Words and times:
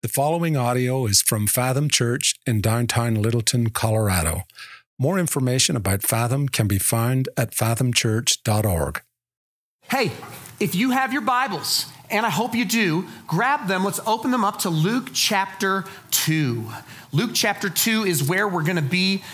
The 0.00 0.08
following 0.08 0.56
audio 0.56 1.06
is 1.06 1.20
from 1.20 1.48
Fathom 1.48 1.90
Church 1.90 2.36
in 2.46 2.60
downtown 2.60 3.16
Littleton, 3.16 3.70
Colorado. 3.70 4.44
More 4.96 5.18
information 5.18 5.74
about 5.74 6.04
Fathom 6.04 6.48
can 6.48 6.68
be 6.68 6.78
found 6.78 7.28
at 7.36 7.50
fathomchurch.org. 7.50 9.02
Hey, 9.90 10.12
if 10.60 10.76
you 10.76 10.92
have 10.92 11.12
your 11.12 11.22
Bibles, 11.22 11.86
and 12.10 12.24
I 12.24 12.30
hope 12.30 12.54
you 12.54 12.64
do, 12.64 13.06
grab 13.26 13.66
them. 13.66 13.84
Let's 13.84 13.98
open 14.06 14.30
them 14.30 14.44
up 14.44 14.60
to 14.60 14.70
Luke 14.70 15.10
chapter 15.14 15.84
2. 16.12 16.64
Luke 17.10 17.32
chapter 17.34 17.68
2 17.68 18.04
is 18.04 18.22
where 18.22 18.46
we're 18.46 18.62
going 18.62 18.76
to 18.76 18.82
be 18.82 19.24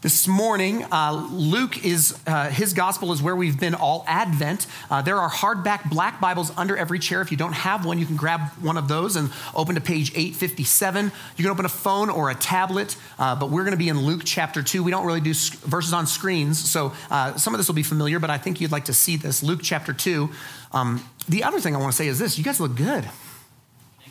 this 0.00 0.28
morning, 0.28 0.84
uh, 0.92 1.28
Luke 1.32 1.84
is, 1.84 2.16
uh, 2.24 2.50
his 2.50 2.72
gospel 2.72 3.12
is 3.12 3.20
where 3.20 3.34
we've 3.34 3.58
been 3.58 3.74
all 3.74 4.04
Advent. 4.06 4.68
Uh, 4.88 5.02
there 5.02 5.16
are 5.16 5.28
hardback 5.28 5.90
black 5.90 6.20
Bibles 6.20 6.52
under 6.56 6.76
every 6.76 7.00
chair. 7.00 7.20
If 7.20 7.32
you 7.32 7.36
don't 7.36 7.52
have 7.52 7.84
one, 7.84 7.98
you 7.98 8.06
can 8.06 8.14
grab 8.14 8.42
one 8.60 8.76
of 8.76 8.86
those 8.86 9.16
and 9.16 9.30
open 9.56 9.74
to 9.74 9.80
page 9.80 10.12
857. 10.12 11.10
You 11.36 11.42
can 11.42 11.50
open 11.50 11.64
a 11.64 11.68
phone 11.68 12.10
or 12.10 12.30
a 12.30 12.34
tablet, 12.36 12.96
uh, 13.18 13.34
but 13.34 13.50
we're 13.50 13.64
going 13.64 13.72
to 13.72 13.78
be 13.78 13.88
in 13.88 13.98
Luke 13.98 14.22
chapter 14.24 14.62
2. 14.62 14.84
We 14.84 14.92
don't 14.92 15.04
really 15.04 15.20
do 15.20 15.34
verses 15.34 15.92
on 15.92 16.06
screens, 16.06 16.58
so 16.58 16.92
uh, 17.10 17.36
some 17.36 17.52
of 17.52 17.58
this 17.58 17.66
will 17.66 17.74
be 17.74 17.82
familiar, 17.82 18.20
but 18.20 18.30
I 18.30 18.38
think 18.38 18.60
you'd 18.60 18.72
like 18.72 18.84
to 18.84 18.94
see 18.94 19.16
this. 19.16 19.42
Luke 19.42 19.60
chapter 19.64 19.92
2. 19.92 20.30
Um, 20.70 21.04
the 21.28 21.42
other 21.42 21.58
thing 21.58 21.74
I 21.74 21.78
want 21.80 21.90
to 21.90 21.96
say 21.96 22.06
is 22.06 22.20
this 22.20 22.38
you 22.38 22.44
guys 22.44 22.60
look 22.60 22.76
good. 22.76 23.08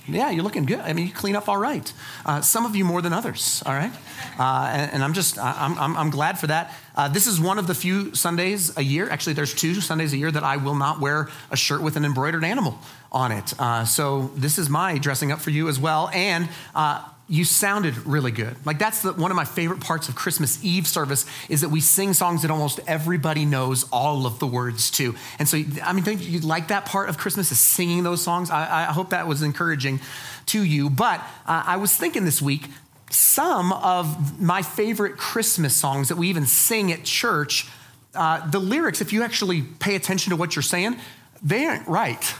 Yeah, 0.07 0.29
you're 0.31 0.43
looking 0.43 0.65
good. 0.65 0.79
I 0.79 0.93
mean, 0.93 1.07
you 1.07 1.13
clean 1.13 1.35
up 1.35 1.49
all 1.49 1.57
right. 1.57 1.91
Uh, 2.25 2.41
some 2.41 2.65
of 2.65 2.75
you 2.75 2.85
more 2.85 3.01
than 3.01 3.11
others, 3.11 3.61
all 3.65 3.73
right? 3.73 3.91
Uh, 4.39 4.71
and, 4.73 4.93
and, 4.93 5.03
I'm 5.03 5.13
just, 5.13 5.37
I'm, 5.37 5.77
I'm, 5.77 5.97
I'm 5.97 6.09
glad 6.09 6.39
for 6.39 6.47
that. 6.47 6.73
Uh, 6.95 7.09
this 7.09 7.27
is 7.27 7.41
one 7.41 7.59
of 7.59 7.67
the 7.67 7.75
few 7.75 8.15
Sundays 8.15 8.75
a 8.77 8.81
year, 8.81 9.09
actually, 9.09 9.33
there's 9.33 9.53
two 9.53 9.75
Sundays 9.75 10.13
a 10.13 10.17
year 10.17 10.31
that 10.31 10.43
I 10.43 10.57
will 10.57 10.75
not 10.75 11.01
wear 11.01 11.29
a 11.51 11.57
shirt 11.57 11.81
with 11.81 11.97
an 11.97 12.05
embroidered 12.05 12.45
animal 12.45 12.79
on 13.11 13.31
it. 13.31 13.53
Uh, 13.59 13.83
so 13.83 14.31
this 14.35 14.57
is 14.57 14.69
my 14.69 14.97
dressing 14.97 15.31
up 15.31 15.39
for 15.39 15.49
you 15.49 15.67
as 15.67 15.79
well. 15.79 16.09
And 16.13 16.47
uh, 16.73 17.03
you 17.29 17.43
sounded 17.43 18.05
really 18.05 18.31
good. 18.31 18.55
Like 18.65 18.79
that's 18.79 19.01
the, 19.01 19.11
one 19.11 19.31
of 19.31 19.35
my 19.35 19.43
favorite 19.43 19.81
parts 19.81 20.07
of 20.07 20.15
Christmas 20.15 20.63
Eve 20.63 20.87
service 20.87 21.25
is 21.49 21.61
that 21.61 21.69
we 21.69 21.81
sing 21.81 22.13
songs 22.13 22.43
that 22.43 22.51
almost 22.51 22.79
everybody 22.87 23.45
knows 23.45 23.83
all 23.91 24.25
of 24.25 24.39
the 24.39 24.47
words 24.47 24.89
to. 24.91 25.13
And 25.37 25.47
so, 25.47 25.61
I 25.83 25.91
mean, 25.91 26.05
think 26.05 26.27
you 26.27 26.39
like 26.39 26.69
that 26.69 26.85
part 26.85 27.09
of 27.09 27.17
Christmas 27.17 27.51
is 27.51 27.59
singing 27.59 28.03
those 28.03 28.21
songs. 28.21 28.49
I, 28.49 28.87
I 28.89 28.93
hope 28.93 29.09
that 29.09 29.27
was 29.27 29.41
encouraging 29.41 29.99
to 30.47 30.63
you. 30.63 30.89
But 30.89 31.19
uh, 31.45 31.63
I 31.65 31.77
was 31.77 31.95
thinking 31.95 32.23
this 32.23 32.41
week, 32.41 32.69
some 33.09 33.73
of 33.73 34.41
my 34.41 34.61
favorite 34.61 35.17
Christmas 35.17 35.75
songs 35.75 36.07
that 36.09 36.17
we 36.17 36.29
even 36.29 36.45
sing 36.45 36.91
at 36.91 37.03
church, 37.03 37.67
uh, 38.15 38.49
the 38.49 38.59
lyrics, 38.59 39.01
if 39.01 39.11
you 39.11 39.23
actually 39.23 39.61
pay 39.61 39.95
attention 39.95 40.29
to 40.29 40.37
what 40.37 40.55
you're 40.55 40.63
saying, 40.63 40.97
they 41.43 41.65
aren't 41.65 41.87
right. 41.87 42.35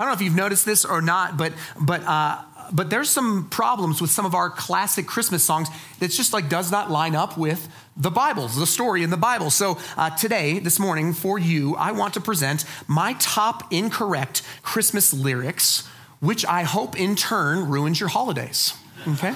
I 0.00 0.04
don't 0.04 0.12
know 0.12 0.14
if 0.14 0.22
you've 0.22 0.36
noticed 0.36 0.64
this 0.64 0.84
or 0.84 1.02
not, 1.02 1.36
but 1.36 1.52
but 1.80 2.04
uh, 2.04 2.40
but 2.72 2.90
there's 2.90 3.10
some 3.10 3.48
problems 3.48 4.00
with 4.00 4.10
some 4.10 4.26
of 4.26 4.34
our 4.34 4.50
classic 4.50 5.06
Christmas 5.06 5.42
songs 5.42 5.68
that 6.00 6.10
just 6.10 6.32
like 6.32 6.48
does 6.48 6.70
not 6.70 6.90
line 6.90 7.14
up 7.14 7.36
with 7.36 7.68
the 7.96 8.10
Bibles, 8.10 8.56
the 8.56 8.66
story 8.66 9.02
in 9.02 9.10
the 9.10 9.16
Bible. 9.16 9.50
So 9.50 9.78
uh, 9.96 10.10
today, 10.10 10.58
this 10.58 10.78
morning, 10.78 11.12
for 11.12 11.38
you, 11.38 11.74
I 11.76 11.92
want 11.92 12.14
to 12.14 12.20
present 12.20 12.64
my 12.86 13.14
top 13.14 13.72
incorrect 13.72 14.42
Christmas 14.62 15.12
lyrics, 15.12 15.86
which 16.20 16.44
I 16.46 16.62
hope 16.62 16.98
in 16.98 17.16
turn 17.16 17.68
ruins 17.68 18.00
your 18.00 18.08
holidays. 18.08 18.74
Okay? 19.06 19.34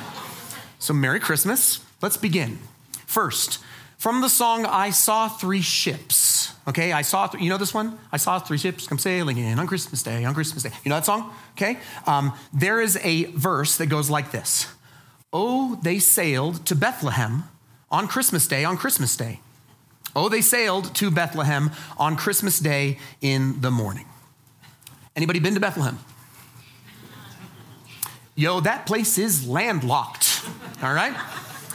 So, 0.78 0.92
Merry 0.92 1.20
Christmas. 1.20 1.84
Let's 2.00 2.16
begin. 2.16 2.58
First, 3.06 3.58
from 3.98 4.20
the 4.20 4.28
song 4.28 4.66
I 4.66 4.90
Saw 4.90 5.28
Three 5.28 5.60
Ships. 5.60 6.31
Okay, 6.68 6.92
I 6.92 7.02
saw, 7.02 7.26
th- 7.26 7.42
you 7.42 7.50
know 7.50 7.56
this 7.56 7.74
one? 7.74 7.98
I 8.12 8.16
saw 8.18 8.38
three 8.38 8.58
ships 8.58 8.86
come 8.86 8.98
sailing 8.98 9.38
in 9.38 9.58
on 9.58 9.66
Christmas 9.66 10.02
Day, 10.02 10.24
on 10.24 10.32
Christmas 10.32 10.62
Day. 10.62 10.70
You 10.84 10.90
know 10.90 10.94
that 10.94 11.04
song? 11.04 11.32
Okay. 11.56 11.78
Um, 12.06 12.32
there 12.52 12.80
is 12.80 12.98
a 13.02 13.24
verse 13.32 13.76
that 13.78 13.86
goes 13.86 14.08
like 14.08 14.30
this 14.30 14.68
Oh, 15.32 15.80
they 15.82 15.98
sailed 15.98 16.64
to 16.66 16.76
Bethlehem 16.76 17.44
on 17.90 18.06
Christmas 18.06 18.46
Day, 18.46 18.64
on 18.64 18.76
Christmas 18.76 19.16
Day. 19.16 19.40
Oh, 20.14 20.28
they 20.28 20.42
sailed 20.42 20.94
to 20.96 21.10
Bethlehem 21.10 21.70
on 21.96 22.16
Christmas 22.16 22.58
Day 22.58 22.98
in 23.20 23.60
the 23.60 23.70
morning. 23.70 24.04
Anybody 25.16 25.40
been 25.40 25.54
to 25.54 25.60
Bethlehem? 25.60 25.98
Yo, 28.34 28.60
that 28.60 28.86
place 28.86 29.18
is 29.18 29.46
landlocked, 29.46 30.42
all 30.82 30.94
right? 30.94 31.14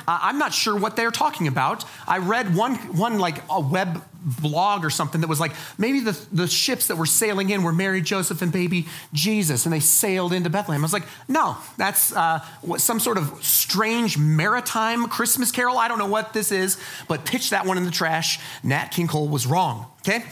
I'm 0.08 0.38
not 0.38 0.54
sure 0.54 0.76
what 0.78 0.96
they're 0.96 1.12
talking 1.12 1.48
about. 1.48 1.84
I 2.08 2.20
read 2.20 2.56
one, 2.56 2.76
one 2.96 3.20
like 3.20 3.44
a 3.50 3.60
web 3.60 4.02
blog 4.42 4.86
or 4.86 4.90
something 4.90 5.22
that 5.22 5.28
was 5.28 5.40
like 5.40 5.52
maybe 5.78 6.00
the, 6.00 6.18
the 6.32 6.48
ships 6.48 6.88
that 6.88 6.96
were 6.96 7.06
sailing 7.06 7.50
in 7.50 7.62
were 7.64 7.74
Mary, 7.74 8.02
Joseph, 8.02 8.42
and 8.42 8.52
baby 8.52 8.88
Jesus, 9.12 9.66
and 9.66 9.74
they 9.74 9.82
sailed 9.82 10.32
into 10.32 10.50
Bethlehem. 10.50 10.82
I 10.82 10.86
was 10.86 10.94
like, 10.94 11.08
no, 11.28 11.58
that's 11.76 12.16
uh, 12.16 12.40
some 12.78 13.02
sort 13.02 13.18
of 13.18 13.44
strange 13.44 14.18
maritime 14.18 15.08
Christmas 15.08 15.52
carol. 15.52 15.78
I 15.78 15.90
don't 15.90 16.00
know 16.00 16.08
what 16.08 16.32
this 16.32 16.54
is, 16.54 16.78
but 17.10 17.26
pitch 17.26 17.50
that 17.50 17.66
one 17.66 17.78
in 17.78 17.84
the 17.84 17.92
trash. 17.92 18.40
Nat 18.64 18.88
King 18.92 19.08
Cole 19.08 19.28
was 19.28 19.46
wrong. 19.46 19.88
Okay. 20.00 20.24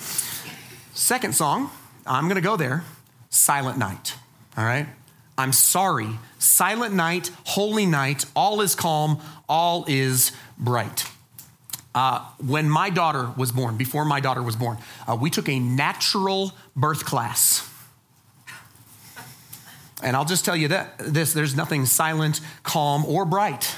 Second 0.93 1.35
song, 1.35 1.69
I'm 2.07 2.29
to 2.29 2.41
go 2.41 2.55
there. 2.55 2.85
Silent 3.29 3.77
Night. 3.77 4.15
All 4.57 4.63
right. 4.63 4.87
I'm 5.37 5.51
sorry. 5.51 6.17
Silent 6.39 6.93
night, 6.93 7.31
holy 7.43 7.85
night, 7.85 8.25
all 8.35 8.61
is 8.61 8.75
calm, 8.75 9.19
all 9.47 9.85
is 9.87 10.31
bright. 10.57 11.05
Uh, 11.93 12.19
when 12.45 12.69
my 12.69 12.89
daughter 12.89 13.31
was 13.37 13.51
born, 13.51 13.77
before 13.77 14.03
my 14.03 14.19
daughter 14.19 14.43
was 14.43 14.55
born, 14.55 14.77
uh, 15.07 15.15
we 15.19 15.29
took 15.29 15.47
a 15.47 15.59
natural 15.59 16.51
birth 16.75 17.05
class. 17.05 17.69
And 20.03 20.15
I'll 20.15 20.25
just 20.25 20.43
tell 20.43 20.57
you 20.57 20.67
that 20.67 20.97
this 20.99 21.33
there's 21.33 21.55
nothing 21.55 21.85
silent, 21.85 22.41
calm, 22.63 23.05
or 23.05 23.23
bright 23.25 23.73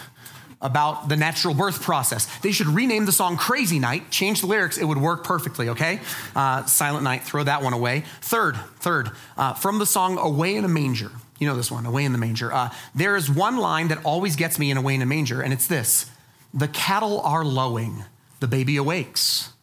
about 0.62 1.08
the 1.10 1.16
natural 1.16 1.54
birth 1.54 1.82
process. 1.82 2.26
They 2.40 2.52
should 2.52 2.68
rename 2.68 3.06
the 3.06 3.12
song 3.12 3.38
Crazy 3.38 3.78
Night, 3.78 4.10
change 4.10 4.42
the 4.42 4.48
lyrics, 4.48 4.78
it 4.78 4.86
would 4.86 4.98
work 4.98 5.24
perfectly, 5.24 5.70
okay? 5.70 6.00
Uh, 6.36 6.66
Silent 6.66 7.04
Night, 7.04 7.24
throw 7.24 7.44
that 7.44 7.62
one 7.62 7.74
away. 7.74 8.04
Third, 8.22 8.58
third, 8.80 9.12
uh, 9.38 9.54
from 9.54 9.78
the 9.78 9.86
song 9.86 10.18
Away 10.18 10.56
in 10.56 10.66
a 10.66 10.68
Manger. 10.68 11.12
You 11.40 11.48
know 11.48 11.56
this 11.56 11.72
one, 11.72 11.86
Away 11.86 12.04
in 12.04 12.12
the 12.12 12.18
Manger. 12.18 12.52
Uh, 12.52 12.70
there 12.96 13.16
is 13.16 13.30
one 13.30 13.58
line 13.58 13.90
that 13.90 14.04
always 14.04 14.36
gets 14.36 14.58
me 14.58 14.72
in 14.72 14.78
Away 14.78 14.96
in 14.96 15.02
a 15.02 15.06
Manger, 15.06 15.42
and 15.42 15.54
it's 15.54 15.68
this 15.68 16.10
The 16.54 16.68
cattle 16.68 17.22
are 17.22 17.46
lowing, 17.46 18.04
the 18.40 18.48
baby 18.48 18.78
awakes, 18.78 19.54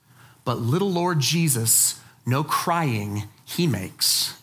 but 0.45 0.59
little 0.59 0.91
Lord 0.91 1.21
Jesus, 1.21 2.01
no 2.27 2.45
crying 2.45 3.25
he 3.45 3.67
makes. 3.67 4.41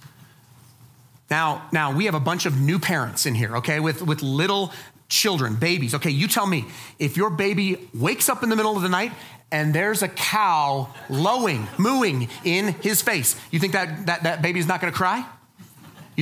Now, 1.30 1.70
now 1.72 1.96
we 1.96 2.06
have 2.06 2.16
a 2.16 2.20
bunch 2.20 2.46
of 2.46 2.60
new 2.60 2.78
parents 2.78 3.26
in 3.26 3.36
here, 3.36 3.56
okay, 3.58 3.80
with, 3.80 4.02
with 4.02 4.22
little 4.22 4.74
children, 5.08 5.56
babies. 5.56 5.96
Okay, 5.96 6.10
you 6.10 6.28
tell 6.28 6.46
me 6.46 6.66
if 7.00 7.16
your 7.16 7.30
baby 7.30 7.90
wakes 7.94 8.28
up 8.28 8.44
in 8.44 8.50
the 8.50 8.56
middle 8.56 8.76
of 8.76 8.82
the 8.82 8.90
night 8.90 9.14
and 9.50 9.74
there's 9.74 10.02
a 10.02 10.10
cow 10.10 10.90
lowing, 11.10 11.68
mooing 11.78 12.28
in 12.44 12.74
his 12.82 13.02
face, 13.02 13.40
you 13.50 13.60
think 13.60 13.74
that 13.74 14.08
that, 14.08 14.24
that 14.24 14.42
baby's 14.42 14.68
not 14.68 14.82
gonna 14.82 14.92
cry? 14.92 15.26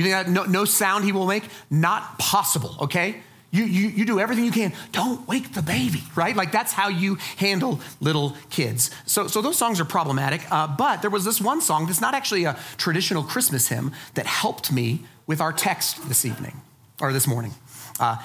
You 0.00 0.06
think 0.06 0.14
that 0.14 0.32
no, 0.32 0.44
no 0.44 0.64
sound 0.64 1.04
he 1.04 1.12
will 1.12 1.26
make? 1.26 1.44
Not 1.68 2.18
possible, 2.18 2.74
okay? 2.80 3.20
You, 3.50 3.64
you, 3.64 3.88
you 3.88 4.04
do 4.06 4.18
everything 4.18 4.46
you 4.46 4.50
can. 4.50 4.72
Don't 4.92 5.28
wake 5.28 5.52
the 5.52 5.60
baby, 5.60 6.02
right? 6.14 6.34
Like 6.34 6.52
that's 6.52 6.72
how 6.72 6.88
you 6.88 7.16
handle 7.36 7.80
little 8.00 8.34
kids. 8.48 8.90
So, 9.04 9.26
so 9.26 9.42
those 9.42 9.58
songs 9.58 9.78
are 9.78 9.84
problematic. 9.84 10.50
Uh, 10.50 10.68
but 10.68 11.02
there 11.02 11.10
was 11.10 11.26
this 11.26 11.38
one 11.38 11.60
song 11.60 11.84
that's 11.84 12.00
not 12.00 12.14
actually 12.14 12.44
a 12.44 12.58
traditional 12.78 13.22
Christmas 13.22 13.68
hymn 13.68 13.92
that 14.14 14.26
helped 14.26 14.72
me 14.72 15.00
with 15.26 15.38
our 15.42 15.52
text 15.52 16.08
this 16.08 16.24
evening 16.24 16.62
or 16.98 17.12
this 17.12 17.26
morning. 17.26 17.52
Uh, 17.98 18.16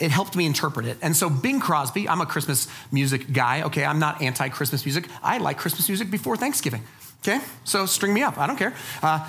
it 0.00 0.10
helped 0.10 0.34
me 0.34 0.46
interpret 0.46 0.84
it. 0.84 0.98
And 1.00 1.16
so, 1.16 1.30
Bing 1.30 1.60
Crosby, 1.60 2.08
I'm 2.08 2.20
a 2.20 2.26
Christmas 2.26 2.66
music 2.90 3.32
guy. 3.32 3.62
Okay, 3.62 3.84
I'm 3.84 4.00
not 4.00 4.20
anti 4.20 4.48
Christmas 4.48 4.84
music. 4.84 5.06
I 5.22 5.38
like 5.38 5.58
Christmas 5.58 5.88
music 5.88 6.10
before 6.10 6.36
Thanksgiving. 6.36 6.82
Okay, 7.22 7.38
so 7.62 7.86
string 7.86 8.12
me 8.12 8.22
up. 8.22 8.38
I 8.38 8.48
don't 8.48 8.56
care. 8.56 8.74
Uh, 9.00 9.24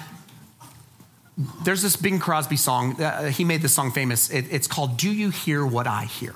there's 1.37 1.81
this 1.81 1.95
Bing 1.95 2.19
Crosby 2.19 2.57
song. 2.57 3.01
Uh, 3.01 3.29
he 3.29 3.43
made 3.43 3.61
this 3.61 3.73
song 3.73 3.91
famous. 3.91 4.29
It, 4.29 4.45
it's 4.51 4.67
called 4.67 4.97
Do 4.97 5.11
You 5.11 5.29
Hear 5.29 5.65
What 5.65 5.87
I 5.87 6.05
Hear? 6.05 6.35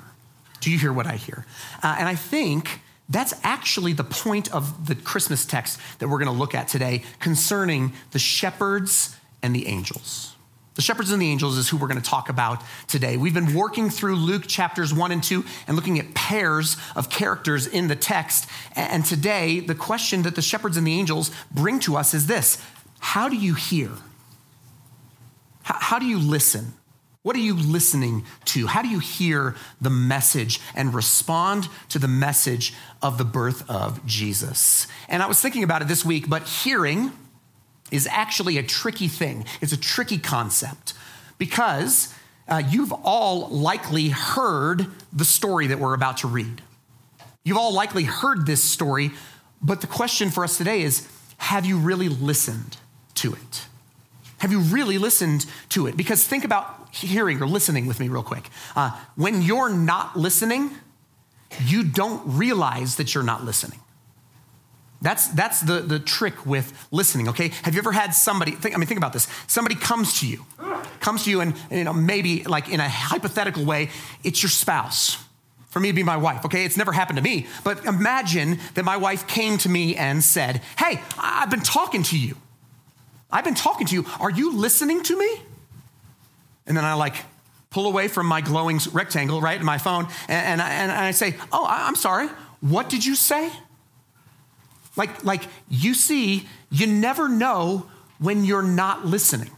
Do 0.62 0.72
you 0.72 0.80
hear 0.80 0.94
what 0.94 1.06
I 1.06 1.16
hear? 1.16 1.46
Uh, 1.84 1.96
and 2.00 2.08
I 2.08 2.16
think 2.16 2.82
that's 3.08 3.34
actually 3.44 3.94
the 3.94 4.04
point 4.04 4.52
of 4.54 4.88
the 4.88 4.96
Christmas 4.96 5.46
text 5.46 5.80
that 6.00 6.08
we're 6.08 6.18
going 6.18 6.32
to 6.32 6.38
look 6.38 6.56
at 6.56 6.68
today 6.68 7.04
concerning 7.20 7.94
the 8.12 8.20
shepherds 8.20 9.16
and 9.44 9.56
the 9.56 9.68
angels. 9.68 10.36
The 10.74 10.82
shepherds 10.82 11.12
and 11.12 11.22
the 11.22 11.30
angels 11.30 11.58
is 11.58 11.70
who 11.70 11.78
we're 11.78 11.88
going 11.88 12.02
to 12.02 12.10
talk 12.10 12.30
about 12.30 12.62
today. 12.88 13.16
We've 13.16 13.34
been 13.34 13.54
working 13.54 13.90
through 13.90 14.16
Luke 14.16 14.46
chapters 14.48 14.94
one 14.94 15.12
and 15.12 15.24
two 15.24 15.46
and 15.68 15.76
looking 15.76 16.00
at 16.00 16.14
pairs 16.14 16.78
of 16.96 17.10
characters 17.10 17.66
in 17.66 17.88
the 17.88 17.96
text. 17.96 18.50
And 18.76 19.06
today, 19.06 19.62
the 19.62 19.76
question 19.76 20.24
that 20.24 20.36
the 20.36 20.42
shepherds 20.42 20.76
and 20.76 20.86
the 20.86 21.00
angels 21.00 21.32
bring 21.52 21.80
to 21.82 21.96
us 21.96 22.14
is 22.14 22.28
this 22.28 22.62
How 23.00 23.30
do 23.30 23.38
you 23.38 23.54
hear? 23.54 23.92
How, 25.66 25.98
do 25.98 26.06
you 26.06 26.20
listen? 26.20 26.74
What 27.24 27.36
are 27.36 27.40
you 27.40 27.56
listening 27.56 28.24
to? 28.46 28.68
How 28.68 28.84
do 28.84 28.88
you 28.88 29.00
hear 29.00 29.56
the 29.82 29.90
message 29.90 30.60
and 30.76 30.94
respond 30.94 31.68
to 31.90 31.98
the 31.98 32.08
message 32.08 32.76
of 33.02 33.18
the 33.18 33.26
birth 33.26 33.68
of 33.68 34.06
Jesus? 34.06 34.86
And 35.10 35.24
I 35.24 35.28
was 35.28 35.42
thinking 35.42 35.64
about 35.64 35.82
it 35.82 35.88
this 35.88 36.06
week, 36.06 36.30
but 36.30 36.44
hearing 36.44 37.12
is 37.90 38.08
actually 38.12 38.60
a 38.60 38.64
tricky 38.64 39.08
thing. 39.08 39.46
It's 39.60 39.74
a 39.74 39.78
tricky 39.78 40.20
concept 40.20 40.94
because 41.40 42.14
uh, 42.48 42.62
you've 42.70 42.94
all 43.04 43.48
likely 43.50 44.10
heard 44.10 44.86
the 45.12 45.26
story 45.26 45.66
that 45.68 45.80
we're 45.80 45.96
about 45.96 46.18
to 46.18 46.28
read. 46.28 46.62
You've 47.44 47.58
all 47.58 47.74
likely 47.74 48.04
heard 48.04 48.46
this 48.46 48.64
story, 48.64 49.10
but 49.64 49.82
the 49.82 49.88
question 49.88 50.30
for 50.30 50.44
us 50.44 50.60
today 50.60 50.84
is 50.84 51.08
have 51.38 51.66
you 51.66 51.80
really 51.80 52.08
listened 52.08 52.78
to 53.16 53.34
it? 53.34 53.66
Have 54.46 54.52
you 54.52 54.60
really 54.60 55.00
listened 55.00 55.48
to 55.70 55.88
it? 55.88 55.98
Because 55.98 56.24
think 56.24 56.44
about 56.44 56.94
hearing 56.94 57.42
or 57.42 57.48
listening 57.48 57.88
with 57.88 58.00
me, 58.00 58.10
real 58.10 58.22
quick. 58.22 58.48
Uh, 58.76 58.96
when 59.16 59.42
you're 59.42 59.74
not 59.74 60.16
listening, 60.16 60.70
you 61.66 61.84
don't 61.84 62.22
realize 62.28 62.98
that 62.98 63.16
you're 63.16 63.24
not 63.24 63.44
listening. 63.44 63.80
That's, 65.02 65.30
that's 65.30 65.62
the, 65.62 65.80
the 65.80 65.98
trick 65.98 66.46
with 66.46 66.88
listening, 66.92 67.28
okay? 67.30 67.54
Have 67.64 67.74
you 67.74 67.80
ever 67.80 67.92
had 67.92 68.14
somebody, 68.14 68.52
think, 68.52 68.76
I 68.76 68.78
mean, 68.78 68.86
think 68.86 69.00
about 69.00 69.14
this. 69.14 69.28
Somebody 69.48 69.74
comes 69.74 70.20
to 70.20 70.28
you, 70.28 70.46
comes 71.00 71.24
to 71.24 71.32
you, 71.32 71.42
and, 71.42 71.56
you 71.72 71.84
know, 71.84 71.94
maybe 71.94 72.44
like 72.44 72.70
in 72.70 72.80
a 72.80 72.88
hypothetical 72.88 73.66
way, 73.66 73.90
it's 74.24 74.44
your 74.44 74.52
spouse. 74.52 75.18
For 75.70 75.80
me 75.80 75.88
to 75.88 75.96
be 75.96 76.04
my 76.04 76.18
wife, 76.18 76.46
okay? 76.46 76.66
It's 76.66 76.78
never 76.78 76.92
happened 76.92 77.18
to 77.18 77.24
me, 77.24 77.48
but 77.64 77.84
imagine 77.86 78.60
that 78.76 78.86
my 78.86 78.98
wife 78.98 79.26
came 79.26 79.58
to 79.58 79.70
me 79.70 79.96
and 79.96 80.24
said, 80.24 80.62
Hey, 80.78 81.02
I've 81.18 81.50
been 81.50 81.62
talking 81.62 82.04
to 82.04 82.20
you. 82.20 82.38
I've 83.36 83.44
been 83.44 83.54
talking 83.54 83.86
to 83.88 83.94
you. 83.94 84.06
Are 84.22 84.32
you 84.32 84.56
listening 84.56 85.04
to 85.04 85.20
me? 85.20 85.30
And 86.66 86.78
then 86.78 86.86
I 86.86 86.94
like 86.94 87.16
pull 87.70 87.86
away 87.86 88.08
from 88.08 88.28
my 88.28 88.40
glowing 88.40 88.80
rectangle, 88.94 89.42
right, 89.42 89.62
my 89.62 89.78
phone, 89.78 90.08
and, 90.30 90.62
and, 90.62 90.62
I, 90.62 90.70
and 90.70 90.92
I 90.92 91.12
say, 91.12 91.36
Oh, 91.52 91.66
I'm 91.68 91.96
sorry. 91.96 92.30
What 92.62 92.88
did 92.88 93.06
you 93.06 93.14
say? 93.14 93.52
Like, 94.96 95.26
like 95.26 95.42
you 95.68 95.94
see, 95.94 96.48
you 96.72 96.88
never 96.88 97.28
know 97.28 97.88
when 98.20 98.46
you're 98.46 98.64
not 98.64 99.06
listening. 99.06 99.52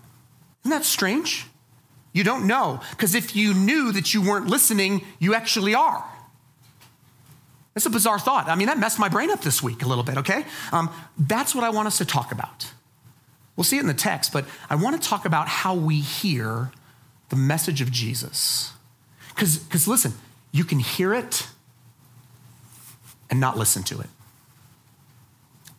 Isn't 0.63 0.71
that 0.71 0.83
strange? 0.83 1.45
You 2.13 2.23
don't 2.23 2.47
know. 2.47 2.81
Because 2.89 3.13
if 3.13 3.35
you 3.35 3.53
knew 3.53 3.91
that 3.91 4.11
you 4.11 4.23
weren't 4.23 4.47
listening, 4.47 5.05
you 5.19 5.35
actually 5.35 5.75
are. 5.75 6.03
That's 7.75 7.85
a 7.85 7.91
bizarre 7.91 8.17
thought. 8.17 8.47
I 8.47 8.55
mean, 8.55 8.69
that 8.69 8.79
messed 8.79 8.97
my 8.97 9.07
brain 9.07 9.29
up 9.29 9.41
this 9.41 9.61
week 9.61 9.83
a 9.83 9.87
little 9.87 10.03
bit, 10.03 10.17
okay? 10.17 10.45
Um, 10.71 10.89
that's 11.15 11.53
what 11.53 11.63
I 11.63 11.69
want 11.69 11.85
us 11.85 11.99
to 11.99 12.05
talk 12.05 12.31
about. 12.31 12.71
We'll 13.57 13.65
see 13.65 13.77
it 13.77 13.81
in 13.81 13.87
the 13.87 13.93
text, 13.93 14.31
but 14.31 14.45
I 14.69 14.75
want 14.75 15.01
to 15.01 15.05
talk 15.09 15.25
about 15.25 15.49
how 15.49 15.75
we 15.75 15.99
hear 15.99 16.71
the 17.29 17.35
message 17.35 17.81
of 17.81 17.91
Jesus. 17.91 18.71
Because 19.35 19.87
listen, 19.87 20.13
you 20.51 20.63
can 20.63 20.79
hear 20.79 21.13
it 21.13 21.47
and 23.29 23.39
not 23.39 23.57
listen 23.57 23.83
to 23.83 23.99
it. 23.99 24.07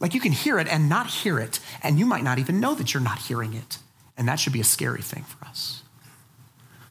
Like 0.00 0.12
you 0.12 0.20
can 0.20 0.32
hear 0.32 0.58
it 0.58 0.69
and 0.69 0.88
not 0.88 1.06
hear 1.08 1.38
it, 1.38 1.60
and 1.82 1.98
you 1.98 2.04
might 2.04 2.22
not 2.22 2.38
even 2.38 2.60
know 2.60 2.75
that 2.75 2.92
you're 2.92 3.02
not 3.02 3.19
hearing 3.19 3.54
it. 3.54 3.78
And 4.16 4.28
that 4.28 4.40
should 4.40 4.52
be 4.52 4.60
a 4.60 4.64
scary 4.64 5.02
thing 5.02 5.22
for 5.22 5.44
us. 5.46 5.82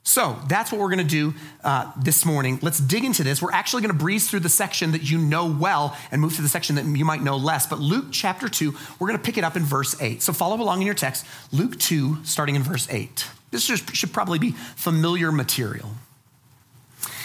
So 0.07 0.39
that's 0.47 0.71
what 0.71 0.79
we're 0.79 0.89
going 0.89 0.99
to 0.99 1.03
do 1.03 1.33
uh, 1.63 1.91
this 2.01 2.25
morning. 2.25 2.59
Let's 2.61 2.79
dig 2.79 3.03
into 3.03 3.23
this. 3.23 3.41
We're 3.41 3.51
actually 3.51 3.81
going 3.81 3.91
to 3.91 3.99
breeze 3.99 4.29
through 4.29 4.39
the 4.39 4.49
section 4.49 4.93
that 4.93 5.03
you 5.03 5.17
know 5.17 5.51
well 5.51 5.97
and 6.11 6.21
move 6.21 6.35
to 6.37 6.41
the 6.41 6.47
section 6.47 6.77
that 6.77 6.85
you 6.85 7.03
might 7.03 7.21
know 7.21 7.35
less. 7.35 7.67
But 7.67 7.79
Luke 7.79 8.05
chapter 8.11 8.47
2, 8.47 8.73
we're 8.99 9.07
going 9.07 9.19
to 9.19 9.23
pick 9.23 9.37
it 9.37 9.43
up 9.43 9.57
in 9.57 9.63
verse 9.63 10.01
8. 10.01 10.21
So 10.21 10.31
follow 10.31 10.55
along 10.55 10.79
in 10.79 10.85
your 10.85 10.95
text. 10.95 11.25
Luke 11.51 11.77
2, 11.77 12.23
starting 12.23 12.55
in 12.55 12.63
verse 12.63 12.87
8. 12.89 13.27
This 13.51 13.63
should 13.65 14.13
probably 14.13 14.39
be 14.39 14.51
familiar 14.51 15.31
material. 15.31 15.91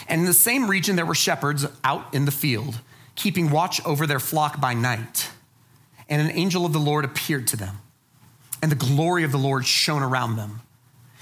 And 0.08 0.20
in 0.20 0.26
the 0.26 0.34
same 0.34 0.68
region, 0.68 0.96
there 0.96 1.06
were 1.06 1.14
shepherds 1.14 1.64
out 1.84 2.12
in 2.12 2.24
the 2.24 2.32
field, 2.32 2.80
keeping 3.14 3.50
watch 3.50 3.84
over 3.86 4.06
their 4.06 4.20
flock 4.20 4.60
by 4.60 4.74
night 4.74 5.30
and 6.12 6.20
an 6.20 6.36
angel 6.36 6.66
of 6.66 6.74
the 6.74 6.78
Lord 6.78 7.06
appeared 7.06 7.46
to 7.48 7.56
them, 7.56 7.78
and 8.60 8.70
the 8.70 8.76
glory 8.76 9.24
of 9.24 9.32
the 9.32 9.38
Lord 9.38 9.64
shone 9.64 10.02
around 10.02 10.36
them, 10.36 10.60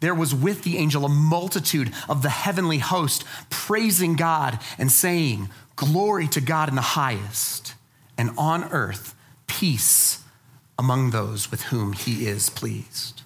there 0.00 0.14
was 0.14 0.34
with 0.34 0.62
the 0.62 0.78
angel 0.78 1.04
a 1.04 1.08
multitude 1.08 1.92
of 2.08 2.22
the 2.22 2.30
heavenly 2.30 2.78
host 2.78 3.24
praising 3.50 4.16
God 4.16 4.58
and 4.78 4.90
saying, 4.90 5.50
Glory 5.76 6.26
to 6.28 6.40
God 6.40 6.68
in 6.68 6.74
the 6.74 6.80
highest, 6.80 7.74
and 8.18 8.30
on 8.36 8.64
earth, 8.64 9.14
peace 9.46 10.22
among 10.78 11.10
those 11.10 11.50
with 11.50 11.62
whom 11.64 11.92
he 11.92 12.26
is 12.26 12.50
pleased. 12.50 13.22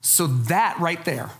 So, 0.00 0.26
that 0.26 0.78
right 0.78 1.02
there 1.04 1.30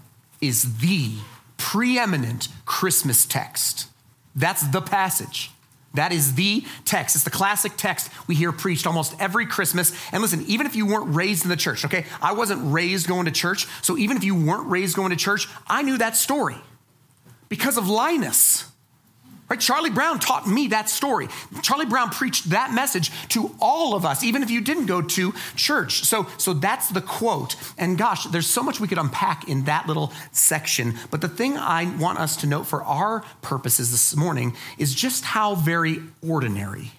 is 0.40 0.78
the 0.78 1.16
preeminent 1.56 2.48
Christmas 2.64 3.24
text. 3.24 3.88
That's 4.34 4.66
the 4.68 4.80
passage. 4.80 5.50
That 5.94 6.12
is 6.12 6.34
the 6.34 6.64
text. 6.84 7.16
It's 7.16 7.24
the 7.24 7.30
classic 7.30 7.72
text 7.76 8.10
we 8.26 8.34
hear 8.34 8.50
preached 8.50 8.86
almost 8.86 9.14
every 9.20 9.46
Christmas. 9.46 9.92
And 10.12 10.22
listen, 10.22 10.44
even 10.46 10.66
if 10.66 10.74
you 10.74 10.86
weren't 10.86 11.14
raised 11.14 11.44
in 11.44 11.50
the 11.50 11.56
church, 11.56 11.84
okay, 11.84 12.06
I 12.22 12.32
wasn't 12.32 12.72
raised 12.72 13.06
going 13.06 13.26
to 13.26 13.30
church. 13.30 13.66
So 13.82 13.98
even 13.98 14.16
if 14.16 14.24
you 14.24 14.34
weren't 14.34 14.68
raised 14.70 14.96
going 14.96 15.10
to 15.10 15.16
church, 15.16 15.48
I 15.66 15.82
knew 15.82 15.98
that 15.98 16.16
story 16.16 16.56
because 17.48 17.76
of 17.76 17.88
Linus. 17.88 18.71
Right? 19.52 19.60
Charlie 19.60 19.90
Brown 19.90 20.18
taught 20.18 20.48
me 20.48 20.68
that 20.68 20.88
story. 20.88 21.28
Charlie 21.60 21.84
Brown 21.84 22.08
preached 22.08 22.48
that 22.48 22.72
message 22.72 23.10
to 23.28 23.54
all 23.60 23.94
of 23.94 24.06
us, 24.06 24.24
even 24.24 24.42
if 24.42 24.50
you 24.50 24.62
didn't 24.62 24.86
go 24.86 25.02
to 25.02 25.34
church. 25.56 26.04
So, 26.04 26.26
so 26.38 26.54
that's 26.54 26.88
the 26.88 27.02
quote. 27.02 27.54
And 27.76 27.98
gosh, 27.98 28.24
there's 28.24 28.46
so 28.46 28.62
much 28.62 28.80
we 28.80 28.88
could 28.88 28.96
unpack 28.96 29.50
in 29.50 29.64
that 29.64 29.86
little 29.86 30.10
section. 30.30 30.94
But 31.10 31.20
the 31.20 31.28
thing 31.28 31.58
I 31.58 31.94
want 31.98 32.18
us 32.18 32.36
to 32.36 32.46
note 32.46 32.66
for 32.66 32.82
our 32.82 33.26
purposes 33.42 33.90
this 33.90 34.16
morning 34.16 34.56
is 34.78 34.94
just 34.94 35.22
how 35.22 35.54
very 35.54 35.98
ordinary 36.26 36.92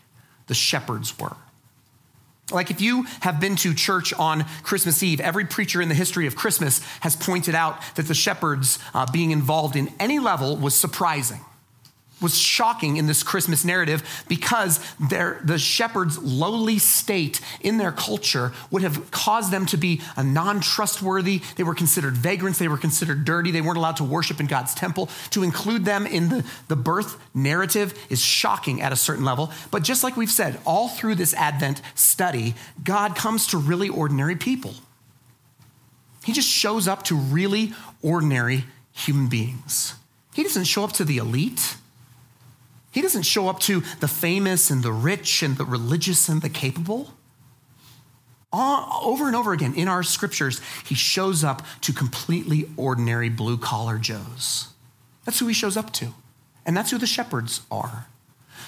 the 0.46 0.54
shepherds 0.54 1.18
were. 1.18 1.36
Like, 2.52 2.70
if 2.70 2.82
you 2.82 3.08
have 3.22 3.40
been 3.40 3.56
to 3.56 3.74
church 3.74 4.14
on 4.14 4.46
Christmas 4.62 5.02
Eve, 5.02 5.20
every 5.22 5.46
preacher 5.46 5.82
in 5.82 5.90
the 5.90 5.96
history 5.96 6.28
of 6.28 6.36
Christmas 6.36 6.84
has 7.00 7.16
pointed 7.16 7.56
out 7.56 7.82
that 7.96 8.08
the 8.08 8.14
shepherds 8.14 8.78
uh, 8.94 9.12
being 9.12 9.32
involved 9.32 9.76
in 9.76 9.92
any 10.00 10.20
level 10.20 10.56
was 10.56 10.76
surprising 10.76 11.40
was 12.24 12.38
shocking 12.38 12.98
in 12.98 13.06
this 13.06 13.22
Christmas 13.22 13.64
narrative 13.64 14.24
because 14.28 14.80
the 15.00 15.58
shepherds' 15.60 16.18
lowly 16.18 16.80
state 16.80 17.40
in 17.62 17.78
their 17.78 17.92
culture 17.92 18.52
would 18.72 18.82
have 18.82 19.12
caused 19.12 19.52
them 19.52 19.66
to 19.68 19.78
be 19.78 20.02
a 20.16 20.24
non 20.24 20.62
trustworthy. 20.62 21.42
They 21.56 21.64
were 21.64 21.76
considered 21.76 22.16
vagrants. 22.18 22.58
They 22.58 22.68
were 22.68 22.78
considered 22.78 23.26
dirty. 23.26 23.52
They 23.52 23.62
weren't 23.62 23.78
allowed 23.78 23.98
to 23.98 24.04
worship 24.04 24.40
in 24.40 24.48
God's 24.48 24.74
temple. 24.74 25.10
To 25.32 25.44
include 25.44 25.86
them 25.86 26.08
in 26.08 26.30
the, 26.30 26.46
the 26.70 26.76
birth 26.76 27.18
narrative 27.36 27.94
is 28.10 28.22
shocking 28.22 28.82
at 28.82 28.92
a 28.92 28.96
certain 28.96 29.26
level. 29.26 29.52
But 29.70 29.84
just 29.84 30.04
like 30.04 30.18
we've 30.18 30.32
said, 30.32 30.60
all 30.66 30.88
through 30.88 31.16
this 31.16 31.34
Advent 31.34 31.82
study, 31.94 32.56
God 32.84 33.16
comes 33.16 33.48
to 33.48 33.58
really 33.58 33.90
ordinary 33.90 34.36
people. 34.36 34.74
He 36.24 36.32
just 36.32 36.48
shows 36.48 36.88
up 36.88 37.04
to 37.04 37.16
really 37.16 37.74
ordinary 38.02 38.66
human 38.94 39.28
beings. 39.28 39.96
He 40.34 40.44
doesn't 40.44 40.66
show 40.66 40.84
up 40.84 40.94
to 40.94 41.06
the 41.06 41.18
elite. 41.18 41.76
He 42.94 43.02
doesn't 43.02 43.24
show 43.24 43.50
up 43.50 43.60
to 43.62 43.82
the 44.00 44.08
famous 44.08 44.70
and 44.70 44.84
the 44.84 44.92
rich 44.92 45.42
and 45.42 45.58
the 45.58 45.66
religious 45.66 46.30
and 46.30 46.42
the 46.42 46.50
capable. 46.50 47.12
All, 48.52 49.02
over 49.04 49.26
and 49.26 49.36
over 49.36 49.52
again 49.52 49.74
in 49.74 49.88
our 49.88 50.04
scriptures, 50.04 50.62
he 50.86 50.94
shows 50.94 51.44
up 51.44 51.64
to 51.82 51.92
completely 51.92 52.70
ordinary 52.78 53.30
blue 53.30 53.58
collar 53.58 53.98
Joes. 53.98 54.68
That's 55.26 55.40
who 55.40 55.48
he 55.48 55.56
shows 55.56 55.76
up 55.76 55.92
to. 55.94 56.14
And 56.66 56.78
that's 56.78 56.92
who 56.92 57.00
the 57.00 57.08
shepherds 57.08 57.62
are. 57.72 58.08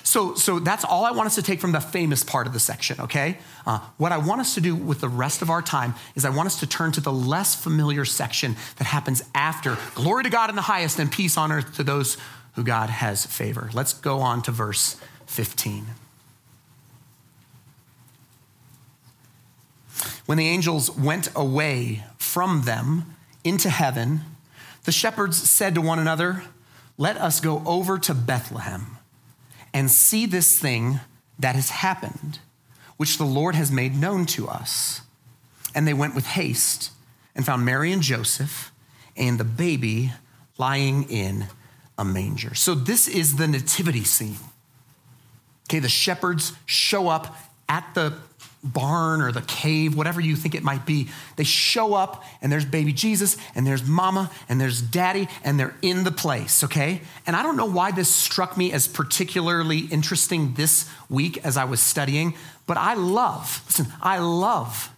So, 0.01 0.36
so 0.36 0.60
that's 0.60 0.84
all 0.84 1.05
I 1.05 1.12
want 1.12 1.27
us 1.27 1.36
to 1.36 1.44
take 1.44 1.60
from 1.60 1.72
the 1.72 1.79
famous 1.79 2.24
part 2.24 2.48
of 2.48 2.53
the 2.53 2.60
section, 2.60 3.00
okay? 3.01 3.38
Uh, 3.65 3.79
what 3.98 4.12
I 4.12 4.17
want 4.17 4.41
us 4.41 4.55
to 4.55 4.62
do 4.62 4.75
with 4.75 5.01
the 5.01 5.10
rest 5.10 5.41
of 5.41 5.50
our 5.50 5.62
time 5.62 5.96
is 6.15 6.25
I 6.25 6.29
want 6.29 6.48
us 6.48 6.60
to 6.60 6.67
turn 6.67 6.91
to 6.94 7.01
the 7.01 7.12
less 7.12 7.55
familiar 7.55 8.05
section 8.05 8.55
that 8.77 8.86
happens 8.86 9.24
after 9.34 9.77
glory 9.94 10.24
to 10.24 10.29
God 10.29 10.50
in 10.50 10.55
the 10.55 10.62
highest 10.63 11.00
and 11.00 11.12
peace 11.12 11.38
on 11.38 11.51
earth 11.51 11.75
to 11.75 11.84
those 11.84 12.17
who 12.55 12.63
God 12.63 12.89
has 12.89 13.25
favor. 13.25 13.69
Let's 13.74 13.93
go 13.93 14.19
on 14.19 14.41
to 14.43 14.51
verse 14.51 14.97
15. 15.27 15.88
When 20.25 20.38
the 20.38 20.47
angels 20.47 20.89
went 20.91 21.29
away 21.35 22.03
from 22.17 22.63
them 22.63 23.15
into 23.43 23.69
heaven, 23.69 24.21
the 24.85 24.91
shepherds 24.91 25.38
said 25.50 25.75
to 25.75 25.81
one 25.81 26.00
another, 26.00 26.43
Let 26.97 27.17
us 27.17 27.39
go 27.39 27.62
over 27.65 28.00
to 28.00 28.13
Bethlehem 28.13 28.97
and 29.74 29.91
see 29.91 30.25
this 30.25 30.59
thing 30.59 31.00
that 31.38 31.55
has 31.55 31.69
happened, 31.69 32.39
which 32.97 33.17
the 33.17 33.25
Lord 33.25 33.55
has 33.55 33.71
made 33.71 33.95
known 33.95 34.25
to 34.27 34.47
us. 34.47 35.01
And 35.75 35.88
they 35.88 35.93
went 35.93 36.15
with 36.15 36.25
haste 36.25 36.91
and 37.35 37.45
found 37.45 37.65
Mary 37.65 37.91
and 37.91 38.01
Joseph 38.01 38.71
and 39.17 39.38
the 39.38 39.43
baby 39.43 40.13
lying 40.57 41.03
in 41.09 41.47
a 41.97 42.05
manger. 42.05 42.55
So, 42.55 42.75
this 42.75 43.07
is 43.07 43.35
the 43.35 43.47
nativity 43.47 44.03
scene. 44.03 44.37
Okay, 45.67 45.79
the 45.79 45.89
shepherds 45.89 46.53
show 46.65 47.07
up 47.07 47.35
at 47.67 47.95
the 47.95 48.13
barn 48.65 49.21
or 49.21 49.31
the 49.31 49.41
cave, 49.43 49.95
whatever 49.95 50.19
you 50.19 50.35
think 50.35 50.55
it 50.55 50.63
might 50.63 50.85
be. 50.85 51.07
They 51.35 51.43
show 51.43 51.93
up 51.93 52.23
and 52.41 52.51
there's 52.51 52.65
baby 52.65 52.93
Jesus 52.93 53.37
and 53.53 53.65
there's 53.65 53.87
mama 53.87 54.31
and 54.49 54.59
there's 54.59 54.81
daddy 54.81 55.27
and 55.43 55.59
they're 55.59 55.75
in 55.81 56.03
the 56.03 56.11
place, 56.11 56.63
okay? 56.63 57.01
And 57.27 57.35
I 57.35 57.43
don't 57.43 57.57
know 57.57 57.67
why 57.67 57.91
this 57.91 58.09
struck 58.09 58.57
me 58.57 58.71
as 58.71 58.87
particularly 58.87 59.79
interesting 59.79 60.55
this 60.55 60.89
week 61.09 61.37
as 61.45 61.57
I 61.57 61.65
was 61.65 61.79
studying, 61.79 62.33
but 62.65 62.77
I 62.77 62.95
love, 62.95 63.61
listen, 63.67 63.87
I 64.01 64.17
love 64.17 64.89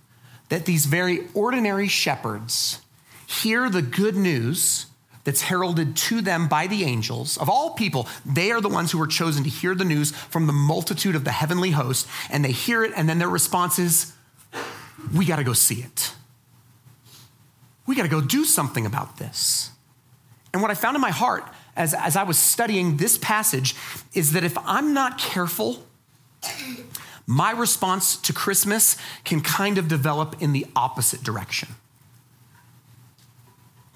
that 0.49 0.65
these 0.65 0.85
very 0.85 1.27
ordinary 1.33 1.89
shepherds 1.89 2.81
hear 3.27 3.69
the 3.69 3.81
good 3.81 4.15
news 4.15 4.85
that's 5.27 5.41
heralded 5.41 5.97
to 5.97 6.21
them 6.21 6.47
by 6.47 6.67
the 6.67 6.85
angels. 6.85 7.35
Of 7.35 7.49
all 7.49 7.71
people, 7.71 8.07
they 8.25 8.49
are 8.51 8.61
the 8.61 8.69
ones 8.69 8.93
who 8.93 8.97
were 8.97 9.07
chosen 9.07 9.43
to 9.43 9.49
hear 9.49 9.75
the 9.75 9.83
news 9.83 10.11
from 10.11 10.47
the 10.47 10.53
multitude 10.53 11.17
of 11.17 11.25
the 11.25 11.31
heavenly 11.31 11.71
host, 11.71 12.07
and 12.29 12.45
they 12.45 12.53
hear 12.53 12.81
it, 12.81 12.93
and 12.95 13.09
then 13.09 13.19
their 13.19 13.27
response 13.27 13.77
is, 13.77 14.13
We 15.13 15.25
got 15.25 15.35
to 15.35 15.43
go 15.43 15.51
see 15.51 15.81
it. 15.81 16.13
We 17.85 17.93
got 17.93 18.03
to 18.03 18.07
go 18.07 18.21
do 18.21 18.45
something 18.45 18.85
about 18.85 19.17
this. 19.17 19.71
And 20.53 20.61
what 20.61 20.71
I 20.71 20.75
found 20.75 20.95
in 20.95 21.01
my 21.01 21.11
heart 21.11 21.43
as, 21.75 21.93
as 21.93 22.15
I 22.15 22.23
was 22.23 22.37
studying 22.37 22.95
this 22.95 23.17
passage 23.17 23.75
is 24.13 24.31
that 24.31 24.45
if 24.45 24.57
I'm 24.59 24.93
not 24.93 25.17
careful, 25.17 25.85
my 27.25 27.51
response 27.51 28.15
to 28.15 28.31
Christmas 28.31 28.95
can 29.25 29.41
kind 29.41 29.77
of 29.77 29.89
develop 29.89 30.41
in 30.41 30.53
the 30.53 30.67
opposite 30.73 31.21
direction. 31.21 31.75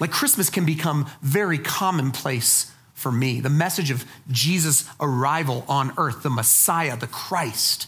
Like 0.02 0.12
Christmas 0.12 0.50
can 0.50 0.66
become 0.66 1.08
very 1.22 1.60
commonplace 1.60 2.74
for 2.96 3.12
me. 3.12 3.40
The 3.40 3.52
message 3.52 3.92
of 3.92 4.04
Jesus' 4.32 4.90
arrival 5.00 5.64
on 5.70 5.94
earth, 5.96 6.24
the 6.24 6.30
Messiah, 6.32 6.98
the 6.98 7.06
Christ, 7.06 7.86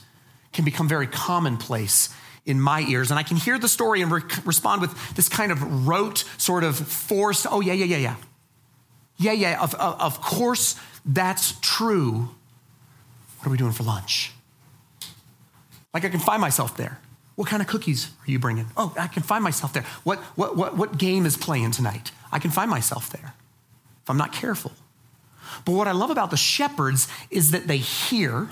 can 0.53 0.63
become 0.63 0.87
very 0.87 1.07
commonplace 1.07 2.09
in 2.45 2.61
my 2.61 2.81
ears. 2.81 3.09
And 3.09 3.19
I 3.19 3.23
can 3.23 3.35
hear 3.37 3.57
the 3.57 3.67
story 3.67 4.03
and 4.03 4.11
re- 4.11 4.21
respond 4.45 4.81
with 4.81 5.15
this 5.15 5.27
kind 5.27 5.51
of 5.51 5.87
rote, 5.87 6.23
sort 6.37 6.63
of 6.63 6.77
forced, 6.77 7.47
oh, 7.49 7.61
yeah, 7.61 7.73
yeah, 7.73 7.85
yeah, 7.85 7.97
yeah. 7.97 8.15
Yeah, 9.17 9.31
yeah, 9.31 9.63
of, 9.63 9.73
of, 9.75 9.99
of 9.99 10.21
course 10.21 10.79
that's 11.03 11.59
true. 11.61 12.29
What 13.39 13.47
are 13.47 13.49
we 13.49 13.57
doing 13.57 13.71
for 13.71 13.83
lunch? 13.83 14.31
Like 15.95 16.05
I 16.05 16.09
can 16.09 16.19
find 16.19 16.39
myself 16.39 16.77
there. 16.77 16.99
What 17.35 17.47
kind 17.47 17.61
of 17.61 17.67
cookies 17.67 18.11
are 18.27 18.31
you 18.31 18.39
bringing? 18.39 18.67
Oh, 18.77 18.93
I 18.97 19.07
can 19.07 19.23
find 19.23 19.43
myself 19.43 19.73
there. 19.73 19.85
What, 20.03 20.19
what, 20.35 20.55
what, 20.55 20.77
what 20.77 20.97
game 20.97 21.25
is 21.25 21.35
playing 21.35 21.71
tonight? 21.71 22.11
I 22.31 22.39
can 22.39 22.51
find 22.51 22.69
myself 22.69 23.09
there 23.09 23.33
if 24.03 24.09
I'm 24.09 24.17
not 24.17 24.33
careful. 24.33 24.71
But 25.65 25.73
what 25.73 25.87
I 25.87 25.91
love 25.91 26.09
about 26.09 26.29
the 26.29 26.37
shepherds 26.37 27.07
is 27.29 27.51
that 27.51 27.67
they 27.67 27.77
hear, 27.77 28.49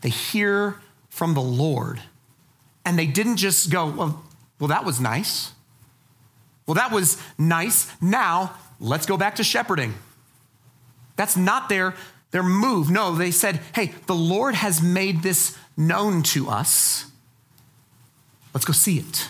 they 0.00 0.08
hear 0.08 0.80
from 1.08 1.34
the 1.34 1.42
Lord. 1.42 2.00
And 2.84 2.98
they 2.98 3.06
didn't 3.06 3.36
just 3.36 3.70
go, 3.70 3.86
well, 3.86 4.24
well, 4.58 4.68
that 4.68 4.84
was 4.84 5.00
nice. 5.00 5.52
Well, 6.66 6.74
that 6.74 6.92
was 6.92 7.20
nice. 7.38 7.90
Now, 8.00 8.54
let's 8.80 9.06
go 9.06 9.16
back 9.16 9.36
to 9.36 9.44
shepherding. 9.44 9.94
That's 11.16 11.36
not 11.36 11.68
their, 11.68 11.94
their 12.30 12.42
move. 12.42 12.90
No, 12.90 13.14
they 13.14 13.30
said, 13.30 13.60
hey, 13.74 13.92
the 14.06 14.14
Lord 14.14 14.54
has 14.54 14.80
made 14.82 15.22
this 15.22 15.56
known 15.76 16.22
to 16.24 16.48
us. 16.48 17.11
Let's 18.54 18.64
go 18.64 18.72
see 18.72 18.98
it. 18.98 19.28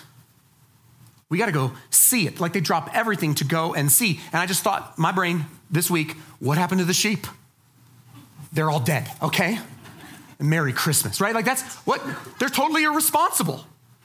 We 1.28 1.38
got 1.38 1.46
to 1.46 1.52
go 1.52 1.72
see 1.88 2.26
it. 2.26 2.40
Like 2.40 2.52
they 2.52 2.60
drop 2.60 2.90
everything 2.94 3.34
to 3.36 3.44
go 3.44 3.74
and 3.74 3.90
see. 3.90 4.20
And 4.32 4.42
I 4.42 4.46
just 4.46 4.62
thought, 4.62 4.98
my 4.98 5.12
brain 5.12 5.46
this 5.70 5.90
week, 5.90 6.12
what 6.40 6.58
happened 6.58 6.80
to 6.80 6.84
the 6.84 6.92
sheep? 6.92 7.26
They're 8.52 8.70
all 8.70 8.80
dead, 8.80 9.10
okay? 9.22 9.58
And 10.38 10.50
Merry 10.50 10.74
Christmas, 10.74 11.20
right? 11.20 11.34
Like 11.34 11.46
that's 11.46 11.62
what, 11.86 12.02
they're 12.38 12.50
totally 12.50 12.84
irresponsible. 12.84 13.64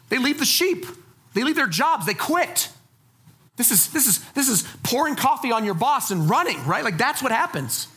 They 0.10 0.20
leave 0.20 0.40
the 0.40 0.46
sheep, 0.46 0.86
they 1.34 1.44
leave 1.44 1.58
their 1.58 1.68
jobs, 1.68 2.06
they 2.06 2.14
quit. 2.14 2.70
This 3.58 3.72
is, 3.72 3.92
this 3.92 4.08
is, 4.08 4.24
this 4.32 4.48
is 4.48 4.64
pouring 4.84 5.16
coffee 5.16 5.52
on 5.52 5.66
your 5.66 5.74
boss 5.74 6.12
and 6.12 6.30
running, 6.30 6.66
right? 6.66 6.84
Like 6.84 6.98
that's 6.98 7.22
what 7.22 7.32
happens. 7.34 7.88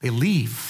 They 0.00 0.10
leave. 0.10 0.65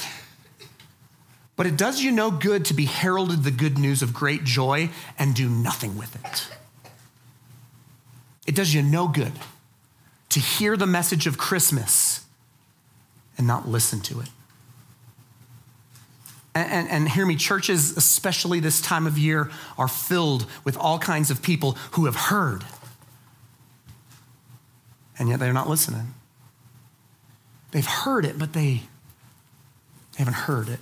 But 1.56 1.66
it 1.66 1.76
does 1.76 2.02
you 2.02 2.12
no 2.12 2.30
good 2.30 2.66
to 2.66 2.74
be 2.74 2.84
heralded 2.84 3.42
the 3.42 3.50
good 3.50 3.78
news 3.78 4.02
of 4.02 4.12
great 4.12 4.44
joy 4.44 4.90
and 5.18 5.34
do 5.34 5.48
nothing 5.48 5.96
with 5.96 6.14
it. 6.14 6.48
It 8.46 8.54
does 8.54 8.72
you 8.74 8.82
no 8.82 9.08
good 9.08 9.32
to 10.28 10.40
hear 10.40 10.76
the 10.76 10.86
message 10.86 11.26
of 11.26 11.38
Christmas 11.38 12.26
and 13.38 13.46
not 13.46 13.66
listen 13.66 14.00
to 14.02 14.20
it. 14.20 14.28
And, 16.54 16.70
and, 16.70 16.88
and, 16.88 17.08
hear 17.08 17.26
me, 17.26 17.36
churches, 17.36 17.96
especially 17.98 18.60
this 18.60 18.80
time 18.80 19.06
of 19.06 19.18
year, 19.18 19.50
are 19.76 19.88
filled 19.88 20.46
with 20.64 20.76
all 20.78 20.98
kinds 20.98 21.30
of 21.30 21.42
people 21.42 21.72
who 21.92 22.06
have 22.06 22.16
heard, 22.16 22.64
and 25.18 25.28
yet 25.28 25.38
they're 25.38 25.52
not 25.52 25.68
listening. 25.68 26.14
They've 27.72 27.86
heard 27.86 28.24
it, 28.24 28.38
but 28.38 28.54
they, 28.54 28.82
they 30.12 30.18
haven't 30.18 30.34
heard 30.34 30.70
it. 30.70 30.80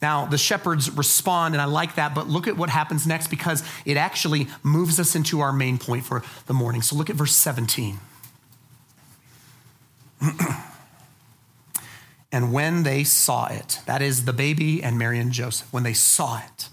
Now, 0.00 0.26
the 0.26 0.38
shepherds 0.38 0.90
respond, 0.90 1.54
and 1.54 1.62
I 1.62 1.64
like 1.64 1.96
that, 1.96 2.14
but 2.14 2.28
look 2.28 2.46
at 2.46 2.56
what 2.56 2.70
happens 2.70 3.06
next 3.06 3.28
because 3.28 3.64
it 3.84 3.96
actually 3.96 4.46
moves 4.62 5.00
us 5.00 5.16
into 5.16 5.40
our 5.40 5.52
main 5.52 5.76
point 5.76 6.04
for 6.04 6.22
the 6.46 6.54
morning. 6.54 6.82
So 6.82 6.94
look 6.94 7.10
at 7.10 7.16
verse 7.16 7.34
17. 7.34 7.98
and 12.32 12.52
when 12.52 12.84
they 12.84 13.02
saw 13.02 13.48
it, 13.48 13.80
that 13.86 14.00
is 14.00 14.24
the 14.24 14.32
baby 14.32 14.82
and 14.82 14.98
Mary 14.98 15.18
and 15.18 15.32
Joseph, 15.32 15.72
when 15.72 15.82
they 15.82 15.94
saw 15.94 16.38
it, 16.38 16.68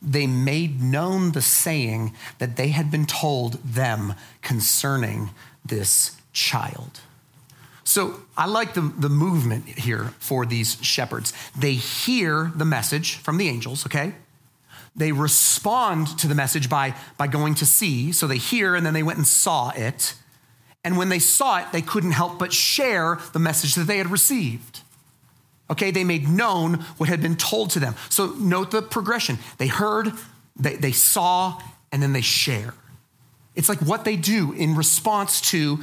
they 0.00 0.26
made 0.26 0.80
known 0.80 1.32
the 1.32 1.42
saying 1.42 2.14
that 2.38 2.56
they 2.56 2.68
had 2.68 2.90
been 2.90 3.04
told 3.04 3.54
them 3.64 4.14
concerning 4.42 5.30
this 5.64 6.16
child. 6.32 7.00
So 7.88 8.20
I 8.36 8.44
like 8.44 8.74
the, 8.74 8.82
the 8.82 9.08
movement 9.08 9.66
here 9.66 10.12
for 10.18 10.44
these 10.44 10.76
shepherds. 10.82 11.32
They 11.58 11.72
hear 11.72 12.52
the 12.54 12.66
message 12.66 13.14
from 13.14 13.38
the 13.38 13.48
angels, 13.48 13.86
okay? 13.86 14.12
They 14.94 15.10
respond 15.10 16.18
to 16.18 16.28
the 16.28 16.34
message 16.34 16.68
by, 16.68 16.94
by 17.16 17.28
going 17.28 17.54
to 17.54 17.64
see. 17.64 18.12
So 18.12 18.26
they 18.26 18.36
hear 18.36 18.74
and 18.74 18.84
then 18.84 18.92
they 18.92 19.02
went 19.02 19.16
and 19.16 19.26
saw 19.26 19.70
it. 19.70 20.12
And 20.84 20.98
when 20.98 21.08
they 21.08 21.18
saw 21.18 21.60
it, 21.60 21.72
they 21.72 21.80
couldn't 21.80 22.10
help 22.10 22.38
but 22.38 22.52
share 22.52 23.20
the 23.32 23.38
message 23.38 23.74
that 23.76 23.86
they 23.86 23.96
had 23.96 24.10
received. 24.10 24.80
Okay, 25.70 25.90
they 25.90 26.04
made 26.04 26.28
known 26.28 26.84
what 26.98 27.08
had 27.08 27.22
been 27.22 27.36
told 27.36 27.70
to 27.70 27.80
them. 27.80 27.94
So 28.10 28.34
note 28.38 28.70
the 28.70 28.82
progression. 28.82 29.38
They 29.56 29.68
heard, 29.68 30.12
they, 30.56 30.76
they 30.76 30.92
saw, 30.92 31.58
and 31.90 32.02
then 32.02 32.12
they 32.12 32.20
share. 32.20 32.74
It's 33.54 33.70
like 33.70 33.80
what 33.80 34.04
they 34.04 34.16
do 34.16 34.52
in 34.52 34.76
response 34.76 35.40
to 35.52 35.78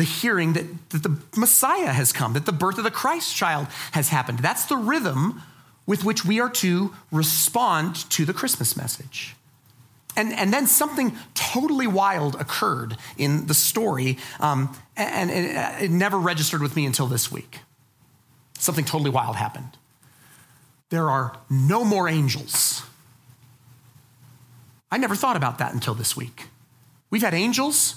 the 0.00 0.04
hearing 0.04 0.54
that, 0.54 0.64
that 0.90 1.02
the 1.02 1.14
Messiah 1.36 1.92
has 1.92 2.10
come, 2.10 2.32
that 2.32 2.46
the 2.46 2.52
birth 2.52 2.78
of 2.78 2.84
the 2.84 2.90
Christ 2.90 3.36
child 3.36 3.66
has 3.92 4.08
happened. 4.08 4.38
That's 4.38 4.64
the 4.64 4.78
rhythm 4.78 5.42
with 5.86 6.04
which 6.04 6.24
we 6.24 6.40
are 6.40 6.48
to 6.48 6.94
respond 7.12 7.96
to 8.10 8.24
the 8.24 8.32
Christmas 8.32 8.78
message. 8.78 9.36
And, 10.16 10.32
and 10.32 10.54
then 10.54 10.66
something 10.66 11.12
totally 11.34 11.86
wild 11.86 12.34
occurred 12.36 12.96
in 13.18 13.46
the 13.46 13.52
story, 13.52 14.16
um, 14.40 14.74
and, 14.96 15.30
it, 15.30 15.84
it 15.84 15.90
never 15.90 16.18
registered 16.18 16.62
with 16.62 16.76
me 16.76 16.86
until 16.86 17.06
this 17.06 17.30
week. 17.30 17.58
Something 18.58 18.86
totally 18.86 19.10
wild 19.10 19.36
happened. 19.36 19.76
There 20.88 21.10
are 21.10 21.36
no 21.50 21.84
more 21.84 22.08
angels. 22.08 22.84
I 24.90 24.96
never 24.96 25.14
thought 25.14 25.36
about 25.36 25.58
that 25.58 25.74
until 25.74 25.94
this 25.94 26.16
week. 26.16 26.46
We've 27.10 27.22
had 27.22 27.34
angels 27.34 27.96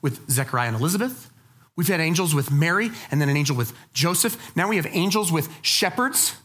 with 0.00 0.30
Zechariah 0.30 0.68
and 0.68 0.76
Elizabeth. 0.76 1.28
We've 1.76 1.88
had 1.88 2.00
angels 2.00 2.34
with 2.34 2.50
Mary 2.50 2.90
and 3.10 3.20
then 3.20 3.28
an 3.28 3.36
angel 3.36 3.56
with 3.56 3.72
Joseph. 3.94 4.54
Now 4.56 4.68
we 4.68 4.76
have 4.76 4.86
angels 4.90 5.32
with 5.32 5.48
shepherds, 5.62 6.36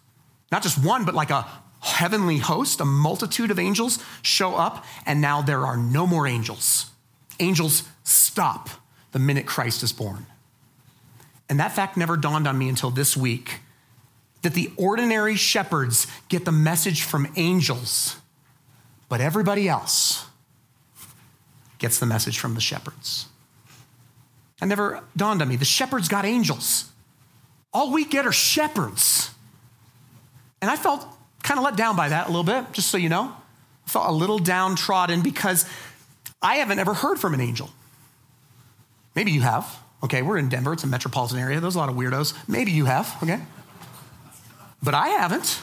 not 0.51 0.63
just 0.63 0.83
one, 0.83 1.03
but 1.03 1.15
like 1.15 1.29
a 1.29 1.45
heavenly 1.81 2.37
host, 2.37 2.79
a 2.79 2.85
multitude 2.85 3.51
of 3.51 3.59
angels 3.59 3.99
show 4.21 4.55
up, 4.55 4.85
and 5.05 5.21
now 5.21 5.41
there 5.41 5.65
are 5.65 5.77
no 5.77 6.07
more 6.07 6.27
angels. 6.27 6.91
Angels 7.39 7.83
stop 8.03 8.69
the 9.11 9.19
minute 9.19 9.45
Christ 9.45 9.83
is 9.83 9.91
born. 9.91 10.25
And 11.49 11.59
that 11.59 11.71
fact 11.71 11.97
never 11.97 12.17
dawned 12.17 12.47
on 12.47 12.57
me 12.57 12.67
until 12.69 12.89
this 12.89 13.15
week 13.15 13.59
that 14.41 14.53
the 14.53 14.71
ordinary 14.77 15.35
shepherds 15.35 16.07
get 16.29 16.45
the 16.45 16.51
message 16.51 17.03
from 17.03 17.27
angels, 17.35 18.17
but 19.09 19.21
everybody 19.21 19.67
else 19.67 20.25
gets 21.79 21.99
the 21.99 22.05
message 22.05 22.39
from 22.39 22.53
the 22.53 22.61
shepherds. 22.61 23.27
That 24.59 24.67
never 24.67 25.03
dawned 25.15 25.41
on 25.41 25.47
me. 25.47 25.55
The 25.55 25.65
shepherds 25.65 26.07
got 26.07 26.25
angels. 26.25 26.91
All 27.73 27.91
we 27.91 28.05
get 28.05 28.25
are 28.25 28.31
shepherds. 28.31 29.31
And 30.61 30.71
I 30.71 30.75
felt 30.75 31.05
kind 31.43 31.59
of 31.59 31.63
let 31.63 31.75
down 31.75 31.95
by 31.95 32.09
that 32.09 32.25
a 32.25 32.29
little 32.29 32.43
bit, 32.43 32.71
just 32.71 32.89
so 32.89 32.97
you 32.97 33.09
know. 33.09 33.35
I 33.85 33.89
felt 33.89 34.09
a 34.09 34.11
little 34.11 34.39
downtrodden 34.39 35.21
because 35.21 35.69
I 36.41 36.55
haven't 36.55 36.79
ever 36.79 36.93
heard 36.93 37.19
from 37.19 37.33
an 37.33 37.41
angel. 37.41 37.69
Maybe 39.15 39.31
you 39.31 39.41
have. 39.41 39.79
Okay, 40.03 40.21
we're 40.21 40.37
in 40.37 40.49
Denver, 40.49 40.73
it's 40.73 40.83
a 40.83 40.87
metropolitan 40.87 41.39
area. 41.39 41.59
There's 41.59 41.75
a 41.75 41.77
lot 41.79 41.89
of 41.89 41.95
weirdos. 41.95 42.35
Maybe 42.47 42.71
you 42.71 42.85
have, 42.85 43.15
okay? 43.23 43.41
But 44.81 44.93
I 44.93 45.09
haven't. 45.09 45.59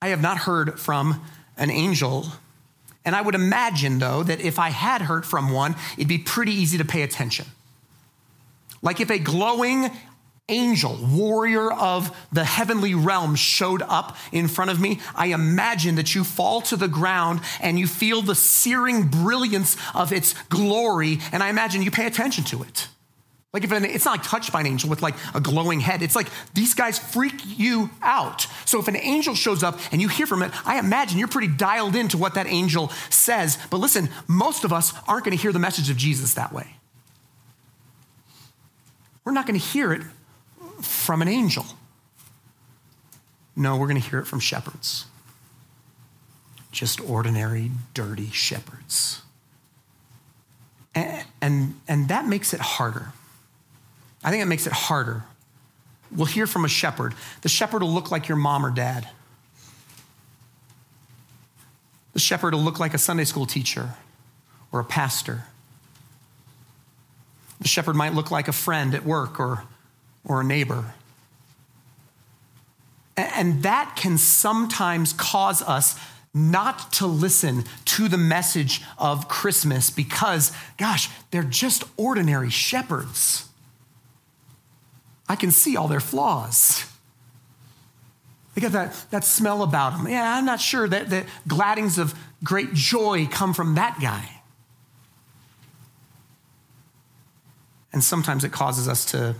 I 0.00 0.08
have 0.08 0.22
not 0.22 0.38
heard 0.38 0.80
from 0.80 1.22
an 1.56 1.70
angel. 1.70 2.26
And 3.04 3.16
I 3.16 3.22
would 3.22 3.34
imagine, 3.34 3.98
though, 3.98 4.22
that 4.22 4.40
if 4.40 4.58
I 4.58 4.70
had 4.70 5.02
heard 5.02 5.26
from 5.26 5.50
one, 5.52 5.74
it'd 5.96 6.08
be 6.08 6.18
pretty 6.18 6.52
easy 6.52 6.78
to 6.78 6.84
pay 6.84 7.02
attention. 7.02 7.46
Like 8.80 9.00
if 9.00 9.10
a 9.10 9.18
glowing 9.18 9.90
angel, 10.48 10.98
warrior 11.00 11.72
of 11.72 12.14
the 12.32 12.44
heavenly 12.44 12.94
realm, 12.94 13.34
showed 13.34 13.82
up 13.82 14.16
in 14.32 14.48
front 14.48 14.70
of 14.70 14.80
me, 14.80 15.00
I 15.14 15.26
imagine 15.26 15.94
that 15.96 16.14
you 16.14 16.24
fall 16.24 16.60
to 16.62 16.76
the 16.76 16.88
ground 16.88 17.40
and 17.60 17.78
you 17.78 17.86
feel 17.86 18.22
the 18.22 18.34
searing 18.34 19.08
brilliance 19.08 19.76
of 19.94 20.12
its 20.12 20.34
glory, 20.44 21.20
and 21.32 21.42
I 21.42 21.48
imagine 21.48 21.82
you 21.82 21.90
pay 21.90 22.06
attention 22.06 22.44
to 22.44 22.62
it. 22.62 22.88
Like 23.52 23.64
if 23.64 23.72
an, 23.72 23.84
it's 23.84 24.06
not 24.06 24.12
like 24.12 24.22
touched 24.22 24.50
by 24.50 24.60
an 24.60 24.66
angel 24.66 24.88
with 24.88 25.02
like 25.02 25.14
a 25.34 25.40
glowing 25.40 25.80
head. 25.80 26.00
It's 26.00 26.16
like 26.16 26.28
these 26.54 26.72
guys 26.72 26.98
freak 26.98 27.34
you 27.44 27.90
out. 28.00 28.46
So 28.64 28.80
if 28.80 28.88
an 28.88 28.96
angel 28.96 29.34
shows 29.34 29.62
up 29.62 29.78
and 29.92 30.00
you 30.00 30.08
hear 30.08 30.26
from 30.26 30.42
it, 30.42 30.52
I 30.66 30.78
imagine 30.78 31.18
you're 31.18 31.28
pretty 31.28 31.48
dialed 31.48 31.94
into 31.94 32.16
what 32.16 32.34
that 32.34 32.46
angel 32.46 32.88
says. 33.10 33.58
But 33.70 33.78
listen, 33.78 34.08
most 34.26 34.64
of 34.64 34.72
us 34.72 34.94
aren't 35.06 35.26
going 35.26 35.36
to 35.36 35.42
hear 35.42 35.52
the 35.52 35.58
message 35.58 35.90
of 35.90 35.98
Jesus 35.98 36.34
that 36.34 36.52
way. 36.52 36.76
We're 39.24 39.32
not 39.32 39.46
going 39.46 39.60
to 39.60 39.64
hear 39.64 39.92
it 39.92 40.02
from 40.80 41.20
an 41.20 41.28
angel. 41.28 41.66
No, 43.54 43.76
we're 43.76 43.86
going 43.86 44.00
to 44.00 44.08
hear 44.08 44.18
it 44.18 44.26
from 44.26 44.40
shepherds. 44.40 45.04
Just 46.70 47.02
ordinary, 47.02 47.70
dirty 47.92 48.30
shepherds. 48.30 49.20
And, 50.94 51.26
and, 51.42 51.80
and 51.86 52.08
that 52.08 52.26
makes 52.26 52.54
it 52.54 52.60
harder 52.60 53.12
I 54.24 54.30
think 54.30 54.42
it 54.42 54.46
makes 54.46 54.66
it 54.66 54.72
harder. 54.72 55.24
We'll 56.10 56.26
hear 56.26 56.46
from 56.46 56.64
a 56.64 56.68
shepherd. 56.68 57.14
The 57.40 57.48
shepherd 57.48 57.82
will 57.82 57.92
look 57.92 58.10
like 58.10 58.28
your 58.28 58.36
mom 58.36 58.64
or 58.64 58.70
dad. 58.70 59.08
The 62.12 62.20
shepherd 62.20 62.54
will 62.54 62.60
look 62.60 62.78
like 62.78 62.94
a 62.94 62.98
Sunday 62.98 63.24
school 63.24 63.46
teacher 63.46 63.94
or 64.70 64.80
a 64.80 64.84
pastor. 64.84 65.44
The 67.60 67.68
shepherd 67.68 67.96
might 67.96 68.14
look 68.14 68.30
like 68.30 68.48
a 68.48 68.52
friend 68.52 68.94
at 68.94 69.04
work 69.04 69.40
or, 69.40 69.64
or 70.24 70.40
a 70.40 70.44
neighbor. 70.44 70.94
And 73.16 73.62
that 73.62 73.94
can 73.96 74.18
sometimes 74.18 75.12
cause 75.12 75.62
us 75.62 75.98
not 76.34 76.92
to 76.94 77.06
listen 77.06 77.64
to 77.84 78.08
the 78.08 78.18
message 78.18 78.82
of 78.98 79.28
Christmas 79.28 79.90
because, 79.90 80.50
gosh, 80.78 81.08
they're 81.30 81.42
just 81.42 81.84
ordinary 81.96 82.50
shepherds. 82.50 83.48
I 85.28 85.36
can 85.36 85.50
see 85.50 85.76
all 85.76 85.88
their 85.88 86.00
flaws. 86.00 86.84
They 88.54 88.60
got 88.60 88.72
that, 88.72 89.06
that 89.10 89.24
smell 89.24 89.62
about 89.62 89.96
them. 89.96 90.08
Yeah, 90.08 90.36
I'm 90.36 90.44
not 90.44 90.60
sure 90.60 90.86
that 90.86 91.08
the 91.08 91.24
gladdings 91.48 91.98
of 91.98 92.14
great 92.44 92.74
joy 92.74 93.26
come 93.26 93.54
from 93.54 93.74
that 93.76 93.98
guy. 94.00 94.42
And 97.92 98.02
sometimes 98.02 98.44
it 98.44 98.52
causes 98.52 98.88
us 98.88 99.04
to, 99.06 99.36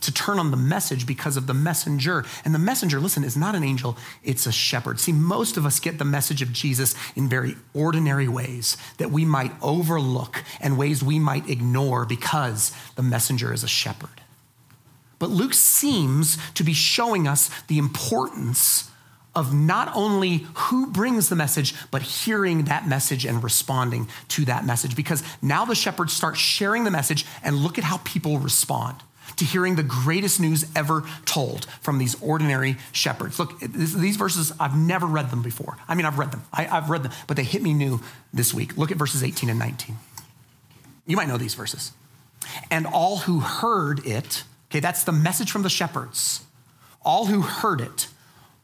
to 0.00 0.12
turn 0.12 0.38
on 0.38 0.50
the 0.50 0.56
message 0.56 1.06
because 1.06 1.36
of 1.36 1.46
the 1.46 1.54
messenger. 1.54 2.24
And 2.44 2.54
the 2.54 2.58
messenger, 2.58 3.00
listen, 3.00 3.24
is 3.24 3.36
not 3.36 3.54
an 3.54 3.64
angel, 3.64 3.96
it's 4.22 4.46
a 4.46 4.52
shepherd. 4.52 5.00
See, 5.00 5.12
most 5.12 5.56
of 5.56 5.66
us 5.66 5.80
get 5.80 5.98
the 5.98 6.04
message 6.04 6.42
of 6.42 6.52
Jesus 6.52 6.94
in 7.16 7.28
very 7.28 7.56
ordinary 7.72 8.28
ways 8.28 8.76
that 8.98 9.10
we 9.10 9.24
might 9.24 9.52
overlook 9.62 10.44
and 10.60 10.76
ways 10.76 11.02
we 11.02 11.18
might 11.18 11.48
ignore 11.48 12.04
because 12.04 12.72
the 12.96 13.02
messenger 13.02 13.52
is 13.52 13.64
a 13.64 13.68
shepherd. 13.68 14.20
But 15.24 15.30
Luke 15.30 15.54
seems 15.54 16.36
to 16.52 16.62
be 16.62 16.74
showing 16.74 17.26
us 17.26 17.48
the 17.68 17.78
importance 17.78 18.90
of 19.34 19.54
not 19.54 19.90
only 19.96 20.44
who 20.52 20.88
brings 20.88 21.30
the 21.30 21.34
message, 21.34 21.74
but 21.90 22.02
hearing 22.02 22.64
that 22.64 22.86
message 22.86 23.24
and 23.24 23.42
responding 23.42 24.06
to 24.28 24.44
that 24.44 24.66
message. 24.66 24.94
Because 24.94 25.22
now 25.40 25.64
the 25.64 25.74
shepherds 25.74 26.12
start 26.12 26.36
sharing 26.36 26.84
the 26.84 26.90
message, 26.90 27.24
and 27.42 27.56
look 27.56 27.78
at 27.78 27.84
how 27.84 28.02
people 28.04 28.38
respond 28.38 28.98
to 29.36 29.46
hearing 29.46 29.76
the 29.76 29.82
greatest 29.82 30.40
news 30.40 30.66
ever 30.76 31.04
told 31.24 31.64
from 31.80 31.96
these 31.96 32.20
ordinary 32.20 32.76
shepherds. 32.92 33.38
Look, 33.38 33.58
these 33.60 34.16
verses, 34.16 34.52
I've 34.60 34.76
never 34.76 35.06
read 35.06 35.30
them 35.30 35.40
before. 35.40 35.78
I 35.88 35.94
mean, 35.94 36.04
I've 36.04 36.18
read 36.18 36.32
them, 36.32 36.42
I, 36.52 36.64
have 36.64 36.90
read 36.90 37.02
them, 37.02 37.12
but 37.28 37.38
they 37.38 37.44
hit 37.44 37.62
me 37.62 37.72
new 37.72 38.02
this 38.34 38.52
week. 38.52 38.76
Look 38.76 38.90
at 38.90 38.98
verses 38.98 39.22
18 39.22 39.48
and 39.48 39.58
19. 39.58 39.96
You 41.06 41.16
might 41.16 41.28
know 41.28 41.38
these 41.38 41.54
verses. 41.54 41.92
And 42.70 42.86
all 42.86 43.16
who 43.16 43.40
heard 43.40 44.06
it, 44.06 44.44
Okay, 44.74 44.80
that's 44.80 45.04
the 45.04 45.12
message 45.12 45.52
from 45.52 45.62
the 45.62 45.70
shepherds. 45.70 46.40
All 47.04 47.26
who 47.26 47.42
heard 47.42 47.80
it 47.80 48.08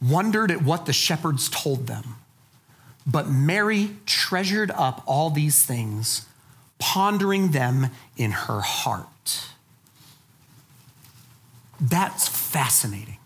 wondered 0.02 0.50
at 0.50 0.60
what 0.60 0.84
the 0.84 0.92
shepherds 0.92 1.48
told 1.48 1.86
them. 1.86 2.16
But 3.06 3.28
Mary 3.28 3.90
treasured 4.06 4.72
up 4.72 5.04
all 5.06 5.30
these 5.30 5.64
things, 5.64 6.26
pondering 6.80 7.52
them 7.52 7.90
in 8.16 8.32
her 8.32 8.60
heart. 8.60 9.52
That's 11.80 12.26
fascinating. 12.26 13.18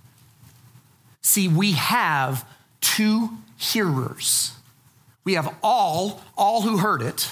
See, 1.23 1.49
we 1.49 1.73
have 1.73 2.47
two 2.83 3.31
hearers. 3.57 4.53
We 5.25 5.33
have 5.35 5.55
all, 5.63 6.21
all 6.37 6.61
who 6.61 6.77
heard 6.77 7.01
it, 7.01 7.31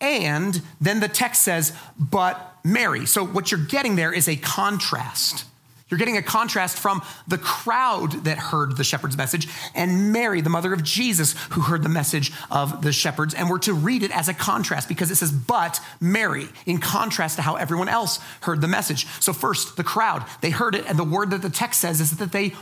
and 0.00 0.60
then 0.80 1.00
the 1.00 1.08
text 1.08 1.42
says, 1.42 1.72
but 1.98 2.54
Mary. 2.64 3.06
So 3.06 3.24
what 3.24 3.50
you're 3.50 3.60
getting 3.60 3.96
there 3.96 4.12
is 4.12 4.28
a 4.28 4.36
contrast. 4.36 5.44
You're 5.88 5.98
getting 5.98 6.16
a 6.16 6.22
contrast 6.22 6.78
from 6.78 7.00
the 7.28 7.38
crowd 7.38 8.24
that 8.24 8.38
heard 8.38 8.76
the 8.76 8.82
shepherd's 8.82 9.16
message 9.16 9.46
and 9.72 10.12
Mary, 10.12 10.40
the 10.40 10.50
mother 10.50 10.72
of 10.72 10.82
Jesus, 10.82 11.34
who 11.52 11.60
heard 11.60 11.84
the 11.84 11.88
message 11.88 12.32
of 12.50 12.82
the 12.82 12.90
shepherds. 12.90 13.34
And 13.34 13.48
we're 13.48 13.60
to 13.60 13.72
read 13.72 14.02
it 14.02 14.10
as 14.10 14.28
a 14.28 14.34
contrast 14.34 14.88
because 14.88 15.12
it 15.12 15.14
says, 15.14 15.30
but 15.30 15.80
Mary, 16.00 16.48
in 16.66 16.78
contrast 16.78 17.36
to 17.36 17.42
how 17.42 17.54
everyone 17.54 17.88
else 17.88 18.18
heard 18.42 18.60
the 18.60 18.68
message. 18.68 19.06
So, 19.20 19.32
first, 19.32 19.76
the 19.76 19.84
crowd, 19.84 20.24
they 20.40 20.50
heard 20.50 20.74
it, 20.74 20.84
and 20.88 20.98
the 20.98 21.04
word 21.04 21.30
that 21.30 21.42
the 21.42 21.50
text 21.50 21.80
says 21.80 22.00
is 22.00 22.16
that 22.16 22.32
they 22.32 22.54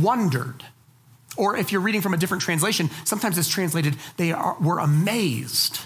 wondered. 0.00 0.64
Or 1.36 1.56
if 1.56 1.72
you're 1.72 1.82
reading 1.82 2.00
from 2.00 2.14
a 2.14 2.16
different 2.16 2.42
translation, 2.42 2.88
sometimes 3.04 3.36
it's 3.36 3.48
translated, 3.48 3.96
they 4.16 4.32
are, 4.32 4.56
were 4.58 4.78
amazed 4.78 5.80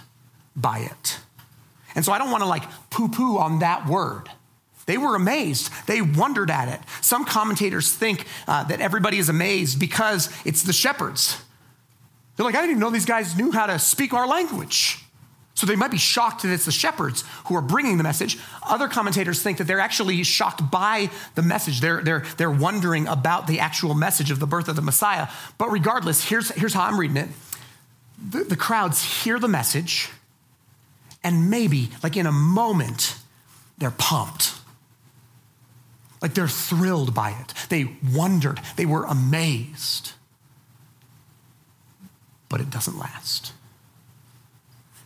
by 0.56 0.80
it. 0.80 1.18
And 1.94 2.04
so 2.04 2.12
I 2.12 2.18
don't 2.18 2.30
want 2.30 2.42
to 2.42 2.48
like 2.48 2.64
poo 2.90 3.08
poo 3.08 3.38
on 3.38 3.60
that 3.60 3.86
word. 3.86 4.28
They 4.86 4.98
were 4.98 5.14
amazed. 5.14 5.70
They 5.86 6.02
wondered 6.02 6.50
at 6.50 6.68
it. 6.68 6.80
Some 7.00 7.24
commentators 7.24 7.92
think 7.92 8.26
uh, 8.46 8.64
that 8.64 8.80
everybody 8.80 9.18
is 9.18 9.28
amazed 9.28 9.80
because 9.80 10.30
it's 10.44 10.62
the 10.62 10.72
shepherds. 10.72 11.40
They're 12.36 12.44
like, 12.44 12.54
I 12.54 12.58
didn't 12.58 12.72
even 12.72 12.80
know 12.80 12.90
these 12.90 13.06
guys 13.06 13.36
knew 13.36 13.52
how 13.52 13.66
to 13.66 13.78
speak 13.78 14.12
our 14.12 14.26
language. 14.26 14.98
So 15.54 15.66
they 15.66 15.76
might 15.76 15.92
be 15.92 15.98
shocked 15.98 16.42
that 16.42 16.52
it's 16.52 16.64
the 16.64 16.72
shepherds 16.72 17.22
who 17.46 17.54
are 17.54 17.62
bringing 17.62 17.96
the 17.96 18.02
message. 18.02 18.38
Other 18.66 18.88
commentators 18.88 19.40
think 19.40 19.58
that 19.58 19.64
they're 19.64 19.80
actually 19.80 20.22
shocked 20.24 20.68
by 20.68 21.10
the 21.36 21.42
message. 21.42 21.80
They're, 21.80 22.02
they're, 22.02 22.24
they're 22.36 22.50
wondering 22.50 23.06
about 23.06 23.46
the 23.46 23.60
actual 23.60 23.94
message 23.94 24.32
of 24.32 24.40
the 24.40 24.48
birth 24.48 24.68
of 24.68 24.74
the 24.74 24.82
Messiah. 24.82 25.28
But 25.56 25.70
regardless, 25.70 26.28
here's, 26.28 26.50
here's 26.50 26.74
how 26.74 26.84
I'm 26.84 26.98
reading 26.98 27.16
it 27.16 27.28
the, 28.30 28.42
the 28.42 28.56
crowds 28.56 29.22
hear 29.22 29.38
the 29.38 29.48
message 29.48 30.10
and 31.24 31.50
maybe, 31.50 31.88
like 32.02 32.16
in 32.16 32.26
a 32.26 32.32
moment, 32.32 33.16
they're 33.78 33.90
pumped. 33.90 34.54
Like 36.20 36.34
they're 36.34 36.46
thrilled 36.46 37.14
by 37.14 37.30
it. 37.30 37.54
They 37.70 37.96
wondered, 38.14 38.60
they 38.76 38.86
were 38.86 39.04
amazed. 39.04 40.12
But 42.48 42.60
it 42.60 42.70
doesn't 42.70 42.98
last. 42.98 43.52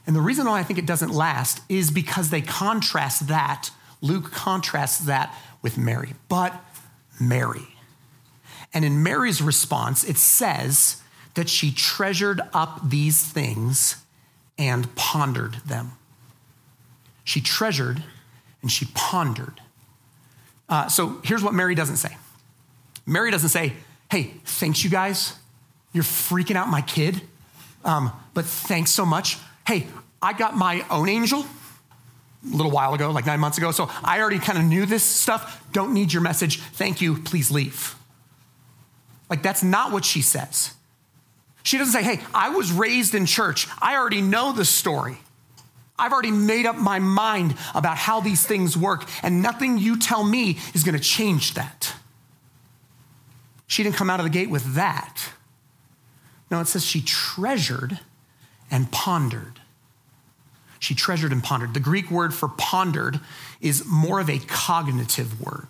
And 0.07 0.15
the 0.15 0.21
reason 0.21 0.47
why 0.47 0.59
I 0.59 0.63
think 0.65 0.79
it 0.79 0.87
doesn't 0.87 1.13
last 1.13 1.61
is 1.69 1.91
because 1.91 2.31
they 2.31 2.41
contrast 2.41 3.29
that, 3.29 3.71
Luke 4.01 4.33
contrasts 4.33 5.01
that 5.01 5.35
with 5.63 5.79
Mary. 5.79 6.15
But 6.29 6.55
Mary. 7.21 7.69
And 8.73 8.85
in 8.85 9.03
Mary's 9.03 9.41
response, 9.41 10.05
it 10.05 10.17
says 10.17 11.03
that 11.35 11.49
she 11.49 11.73
treasured 11.73 12.41
up 12.53 12.89
these 12.89 13.23
things 13.23 13.97
and 14.57 14.95
pondered 14.95 15.55
them. 15.67 15.98
She 17.29 17.43
treasured 17.43 18.03
and 18.63 18.73
she 18.73 18.87
pondered. 18.95 19.61
Uh, 20.67 20.89
so 20.89 21.21
here's 21.23 21.43
what 21.43 21.53
Mary 21.53 21.75
doesn't 21.75 21.99
say 21.99 22.17
Mary 23.05 23.31
doesn't 23.31 23.51
say, 23.51 23.75
hey, 24.11 24.33
thanks, 24.47 24.83
you 24.83 24.89
guys. 24.89 25.35
You're 25.93 26.05
freaking 26.05 26.57
out 26.57 26.69
my 26.69 26.81
kid, 26.81 27.21
um, 27.85 28.13
but 28.33 28.47
thanks 28.47 28.93
so 28.93 29.05
much. 29.05 29.37
Hey, 29.67 29.87
I 30.23 30.33
got 30.33 30.57
my 30.57 30.87
own 30.91 31.11
angel 31.11 31.41
a 31.41 32.57
little 32.57 32.73
while 32.73 32.95
ago, 32.95 33.11
like 33.11 33.27
nine 33.27 33.41
months 33.41 33.59
ago. 33.59 33.73
So 33.73 33.91
I 34.03 34.21
already 34.21 34.39
kind 34.39 34.57
of 34.57 34.65
knew 34.65 34.87
this 34.87 35.05
stuff. 35.05 35.63
Don't 35.75 35.93
need 35.93 36.15
your 36.15 36.23
message. 36.23 36.61
Thank 36.61 37.03
you. 37.03 37.19
Please 37.19 37.51
leave. 37.51 37.95
Like, 39.29 39.43
that's 39.43 39.63
not 39.63 39.93
what 39.93 40.07
she 40.07 40.23
says. 40.23 40.73
She 41.63 41.77
doesn't 41.77 41.93
say, 41.93 42.03
hey, 42.03 42.25
I 42.33 42.49
was 42.49 42.73
raised 42.73 43.15
in 43.15 43.27
church. 43.27 43.67
I 43.83 43.97
already 43.97 44.23
know 44.23 44.53
the 44.53 44.65
story. 44.65 45.19
I've 45.99 46.13
already 46.13 46.31
made 46.31 46.67
up 46.67 46.77
my 46.77 46.99
mind 46.99 47.57
about 47.75 47.97
how 47.97 48.21
these 48.21 48.45
things 48.45 48.77
work, 48.77 49.09
and 49.23 49.43
nothing 49.43 49.79
you 49.79 49.99
tell 49.99 50.25
me 50.25 50.59
is 50.75 50.85
going 50.85 50.97
to 50.97 51.03
change 51.03 51.55
that. 51.55 51.95
She 53.67 53.83
didn't 53.83 53.97
come 53.97 54.09
out 54.09 54.21
of 54.21 54.25
the 54.25 54.31
gate 54.31 54.51
with 54.51 54.75
that. 54.75 55.31
No, 56.51 56.61
it 56.61 56.67
says 56.67 56.85
she 56.85 57.03
treasured 57.03 57.99
and 58.71 58.91
pondered. 58.91 59.61
She 60.79 60.95
treasured 60.95 61.33
and 61.33 61.43
pondered. 61.43 61.75
The 61.75 61.81
Greek 61.81 62.11
word 62.11 62.33
for 62.33 62.49
pondered 62.49 63.21
is 63.61 63.85
more 63.85 64.21
of 64.21 64.31
a 64.31 64.39
cognitive 64.39 65.41
word. 65.45 65.69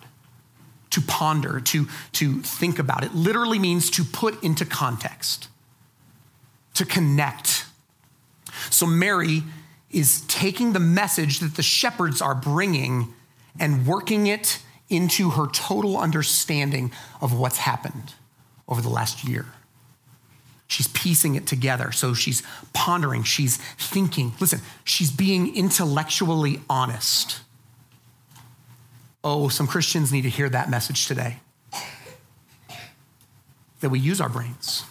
To 0.91 1.01
ponder, 1.01 1.59
to, 1.59 1.87
to 2.13 2.41
think 2.41 2.79
about. 2.79 3.03
It 3.03 3.13
literally 3.13 3.59
means 3.59 3.91
to 3.91 4.03
put 4.03 4.43
into 4.43 4.65
context, 4.65 5.47
to 6.73 6.85
connect. 6.85 7.65
So 8.71 8.87
Mary 8.87 9.43
is 9.91 10.21
taking 10.27 10.73
the 10.73 10.79
message 10.79 11.39
that 11.39 11.55
the 11.55 11.63
shepherds 11.63 12.21
are 12.21 12.35
bringing 12.35 13.13
and 13.59 13.85
working 13.85 14.27
it 14.27 14.61
into 14.89 15.31
her 15.31 15.47
total 15.47 15.97
understanding 15.97 16.91
of 17.21 17.37
what's 17.37 17.57
happened 17.57 18.13
over 18.67 18.81
the 18.81 18.89
last 18.89 19.23
year. 19.23 19.45
She's 20.67 20.87
piecing 20.87 21.33
it 21.35 21.47
together. 21.47 21.91
So 21.91 22.13
she's 22.13 22.43
pondering, 22.73 23.23
she's 23.23 23.57
thinking. 23.57 24.33
Listen, 24.39 24.61
she's 24.83 25.11
being 25.11 25.55
intellectually 25.55 26.61
honest. 26.69 27.41
Oh, 29.23 29.49
some 29.49 29.65
Christians 29.65 30.11
need 30.11 30.21
to 30.21 30.29
hear 30.29 30.47
that 30.49 30.69
message 30.69 31.07
today. 31.07 31.39
That 33.79 33.89
we 33.89 33.99
use 33.99 34.21
our 34.21 34.29
brains, 34.29 34.83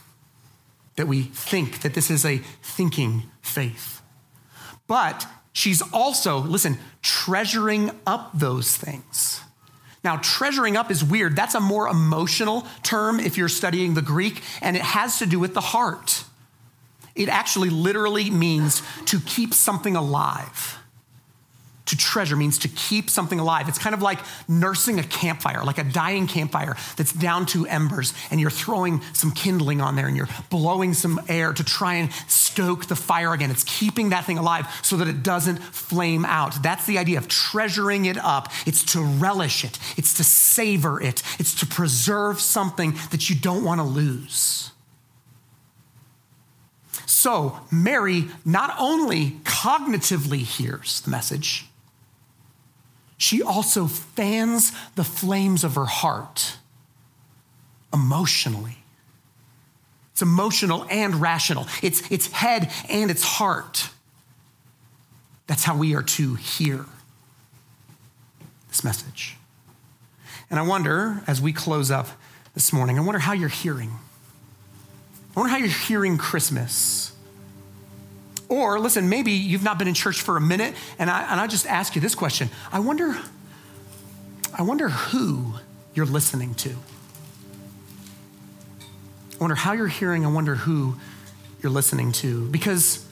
that 0.97 1.07
we 1.07 1.23
think, 1.23 1.81
that 1.83 1.95
this 1.95 2.11
is 2.11 2.25
a 2.25 2.39
thinking 2.63 3.25
faith. 3.41 3.98
But 4.89 5.27
she's 5.53 5.83
also, 5.93 6.39
listen, 6.39 6.79
treasuring 7.03 7.93
up 8.07 8.31
those 8.35 8.77
things. 8.77 9.43
Now, 10.03 10.17
treasuring 10.17 10.77
up 10.77 10.91
is 10.91 11.05
weird. 11.05 11.37
That's 11.37 11.55
a 11.55 11.61
more 11.61 11.87
emotional 11.87 12.67
term 12.83 13.21
if 13.21 13.37
you're 13.37 13.49
studying 13.49 13.95
the 13.95 14.03
Greek, 14.03 14.43
and 14.63 14.77
it 14.77 14.83
has 14.83 15.19
to 15.19 15.27
do 15.27 15.39
with 15.39 15.55
the 15.55 15.61
heart. 15.61 16.25
It 17.15 17.29
actually 17.29 17.71
literally 17.71 18.31
means 18.31 18.83
to 19.07 19.21
keep 19.21 19.53
something 19.53 19.97
alive. 19.97 20.78
To 21.89 21.97
treasure 21.97 22.37
means 22.37 22.59
to 22.59 22.69
keep 22.69 23.09
something 23.09 23.41
alive. 23.41 23.67
It's 23.67 23.79
kind 23.79 23.95
of 23.95 24.03
like 24.03 24.19
nursing 24.47 24.99
a 24.99 25.03
campfire, 25.03 25.65
like 25.65 25.79
a 25.79 25.85
dying 25.85 26.27
campfire 26.27 26.77
that's 26.97 27.15
down 27.15 27.47
to 27.47 27.67
embers, 27.67 28.13
and 28.31 28.39
you're 28.39 28.51
throwing 28.51 29.01
some 29.15 29.31
kindling 29.31 29.81
on 29.81 29.97
there 29.97 30.07
and 30.07 30.15
you're 30.15 30.29
blowing 30.51 30.93
some 30.93 31.19
air 31.29 31.55
to 31.55 31.65
try 31.65 31.95
and 31.95 32.13
stoke 32.27 32.87
the 32.87 32.97
fire 32.97 33.33
again. 33.33 33.51
It's 33.51 33.65
keeping 33.65 34.11
that 34.11 34.27
thing 34.27 34.37
alive 34.37 34.67
so 34.83 34.99
that 34.99 35.09
it 35.09 35.23
doesn't 35.23 35.61
flame 35.61 36.27
out. 36.27 36.63
That's 36.63 36.85
the 36.85 36.99
idea 36.99 37.17
of 37.17 37.27
treasuring 37.27 38.05
it 38.05 38.19
up. 38.19 38.53
It's 38.67 38.85
to 38.93 39.01
relish 39.01 39.65
it, 39.65 39.79
it's 39.97 40.13
to 40.19 40.25
savor 40.25 41.01
it, 41.01 41.23
it's 41.39 41.55
to 41.61 41.67
preserve 41.67 42.39
something 42.39 42.97
that 43.13 43.31
you 43.31 43.37
don't 43.37 43.65
want 43.65 43.81
to 43.81 43.85
lose. 43.85 44.73
So, 47.07 47.61
Mary 47.71 48.27
not 48.45 48.77
only 48.79 49.31
cognitively 49.45 50.41
hears 50.41 51.01
the 51.01 51.11
message, 51.11 51.68
she 53.19 53.43
also 53.43 53.87
fans 53.87 54.73
the 54.95 55.05
flames 55.05 55.65
of 55.65 55.75
her 55.75 55.85
heart 55.85 56.57
emotionally. 57.93 58.79
It's 60.13 60.23
emotional 60.23 60.87
and 60.91 61.17
rational, 61.17 61.67
it's, 61.83 62.09
it's 62.11 62.29
head 62.29 62.73
and 62.89 63.11
it's 63.11 63.23
heart. 63.23 63.91
That's 65.47 65.65
how 65.65 65.77
we 65.77 65.95
are 65.95 66.03
to 66.03 66.35
hear 66.35 66.85
this 68.69 68.85
message. 68.85 69.37
And 70.51 70.59
I 70.59 70.63
wonder, 70.63 71.23
as 71.27 71.41
we 71.41 71.53
close 71.53 71.91
up 71.91 72.09
this 72.55 72.73
morning, 72.73 72.99
I 72.99 73.03
wonder 73.03 73.19
how 73.19 73.33
you're 73.33 73.49
hearing. 73.49 73.91
I 75.35 75.41
wonder 75.41 75.51
how 75.51 75.59
you're 75.59 75.69
hearing 75.69 76.19
Christmas. 76.19 77.13
Or 78.49 78.79
listen, 78.79 79.09
maybe 79.09 79.33
you've 79.33 79.63
not 79.63 79.79
been 79.79 79.89
in 79.89 79.95
church 79.95 80.23
for 80.23 80.37
a 80.37 80.41
minute, 80.41 80.75
and 80.99 81.11
I, 81.11 81.31
and 81.31 81.41
I 81.41 81.47
just 81.47 81.67
ask 81.67 81.95
you 81.95 82.01
this 82.01 82.15
question. 82.15 82.49
I 82.73 82.81
wonder, 82.81 83.17
I 84.57 84.63
wonder 84.63 84.89
who 84.89 85.55
you're 85.95 86.07
listening 86.07 86.55
to. 86.55 86.71
I 88.81 89.41
wonder 89.41 89.55
how 89.55 89.73
you're 89.73 89.87
hearing, 89.87 90.25
I 90.25 90.31
wonder 90.31 90.55
who 90.55 90.97
you're 91.63 91.73
listening 91.73 92.13
to. 92.13 92.49
Because 92.49 93.07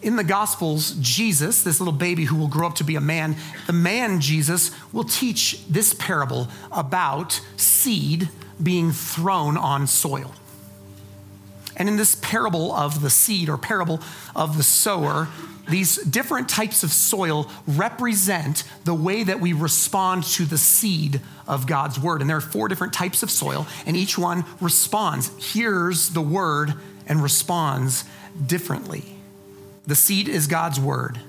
in 0.00 0.16
the 0.16 0.24
Gospels, 0.24 0.92
Jesus, 1.00 1.62
this 1.62 1.80
little 1.80 1.92
baby 1.92 2.24
who 2.24 2.36
will 2.36 2.48
grow 2.48 2.66
up 2.66 2.76
to 2.76 2.84
be 2.84 2.96
a 2.96 3.00
man, 3.00 3.36
the 3.66 3.72
man 3.72 4.20
Jesus 4.20 4.70
will 4.92 5.04
teach 5.04 5.64
this 5.66 5.92
parable 5.94 6.48
about 6.72 7.40
seed 7.56 8.28
being 8.62 8.92
thrown 8.92 9.56
on 9.56 9.86
soil. 9.86 10.32
And 11.78 11.88
in 11.88 11.96
this 11.96 12.16
parable 12.16 12.72
of 12.72 13.00
the 13.00 13.10
seed 13.10 13.48
or 13.48 13.56
parable 13.56 14.00
of 14.34 14.56
the 14.56 14.62
sower, 14.62 15.28
these 15.68 15.96
different 15.96 16.48
types 16.48 16.82
of 16.82 16.92
soil 16.92 17.50
represent 17.66 18.64
the 18.84 18.94
way 18.94 19.22
that 19.22 19.40
we 19.40 19.52
respond 19.52 20.24
to 20.24 20.44
the 20.44 20.58
seed 20.58 21.20
of 21.46 21.66
God's 21.66 21.98
word. 22.00 22.20
And 22.20 22.28
there 22.28 22.38
are 22.38 22.42
four 22.42 22.68
different 22.68 22.92
types 22.92 23.22
of 23.22 23.30
soil, 23.30 23.66
and 23.86 23.96
each 23.96 24.18
one 24.18 24.44
responds, 24.60 25.28
hears 25.52 26.10
the 26.10 26.22
word, 26.22 26.74
and 27.06 27.22
responds 27.22 28.04
differently. 28.44 29.04
The 29.86 29.94
seed 29.94 30.28
is 30.28 30.46
God's 30.46 30.80
word, 30.80 31.20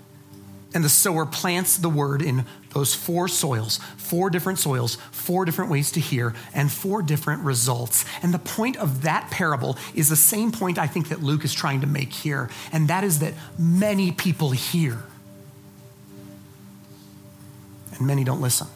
and 0.74 0.84
the 0.84 0.90
sower 0.90 1.26
plants 1.26 1.78
the 1.78 1.90
word 1.90 2.22
in 2.22 2.46
those 2.72 2.94
four 2.94 3.28
soils, 3.28 3.78
four 3.98 4.30
different 4.30 4.60
soils, 4.60 4.96
four 5.12 5.46
different 5.46 5.72
ways 5.72 5.92
to 5.92 6.00
hear, 6.00 6.36
and 6.54 6.72
four 6.72 7.02
different 7.02 7.44
results. 7.44 8.06
And 8.22 8.34
the 8.34 8.40
point 8.40 8.78
of 8.78 9.02
that 9.04 9.32
parable 9.32 9.78
is 9.96 10.10
the 10.10 10.16
same 10.16 10.52
point 10.52 10.78
I 10.78 10.88
think 10.88 11.10
that 11.10 11.24
Luke 11.24 11.44
is 11.44 11.54
trying 11.54 11.82
to 11.82 11.88
make 11.88 12.14
here, 12.14 12.50
and 12.72 12.88
that 12.88 13.04
is 13.04 13.20
that 13.20 13.34
many 13.58 14.12
people 14.12 14.52
hear, 14.52 15.00
and 17.94 18.06
many 18.06 18.24
don't 18.24 18.42
listen. 18.42 18.68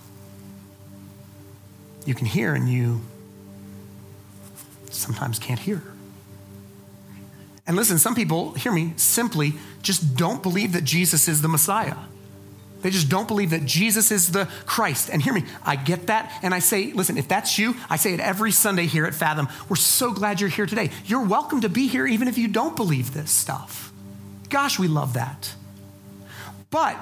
You 2.05 2.15
can 2.15 2.25
hear, 2.25 2.53
and 2.55 2.67
you 2.67 3.01
sometimes 4.89 5.39
can't 5.39 5.59
hear. 5.59 5.81
And 7.65 7.77
listen, 7.77 7.97
some 7.97 8.13
people, 8.13 8.53
hear 8.53 8.71
me, 8.73 8.93
simply 8.97 9.53
just 9.81 10.17
don't 10.17 10.43
believe 10.43 10.73
that 10.73 10.83
Jesus 10.83 11.27
is 11.27 11.41
the 11.41 11.47
Messiah. 11.47 11.95
They 12.83 12.89
just 12.89 13.09
don't 13.09 13.27
believe 13.27 13.49
that 13.51 13.65
Jesus 13.65 14.11
is 14.11 14.31
the 14.31 14.45
Christ. 14.65 15.09
And 15.09 15.21
hear 15.21 15.33
me, 15.33 15.45
I 15.63 15.75
get 15.75 16.07
that. 16.07 16.31
And 16.43 16.53
I 16.53 16.59
say, 16.59 16.91
listen, 16.93 17.17
if 17.17 17.27
that's 17.27 17.57
you, 17.57 17.75
I 17.89 17.95
say 17.95 18.13
it 18.13 18.19
every 18.19 18.51
Sunday 18.51 18.85
here 18.85 19.05
at 19.05 19.15
Fathom. 19.15 19.47
We're 19.69 19.77
so 19.77 20.11
glad 20.11 20.39
you're 20.39 20.49
here 20.49 20.65
today. 20.65 20.91
You're 21.05 21.25
welcome 21.25 21.61
to 21.61 21.69
be 21.69 21.87
here 21.87 22.05
even 22.05 22.27
if 22.27 22.37
you 22.37 22.47
don't 22.47 22.75
believe 22.75 23.13
this 23.13 23.31
stuff. 23.31 23.91
Gosh, 24.49 24.77
we 24.77 24.87
love 24.87 25.13
that. 25.13 25.55
But 26.69 26.97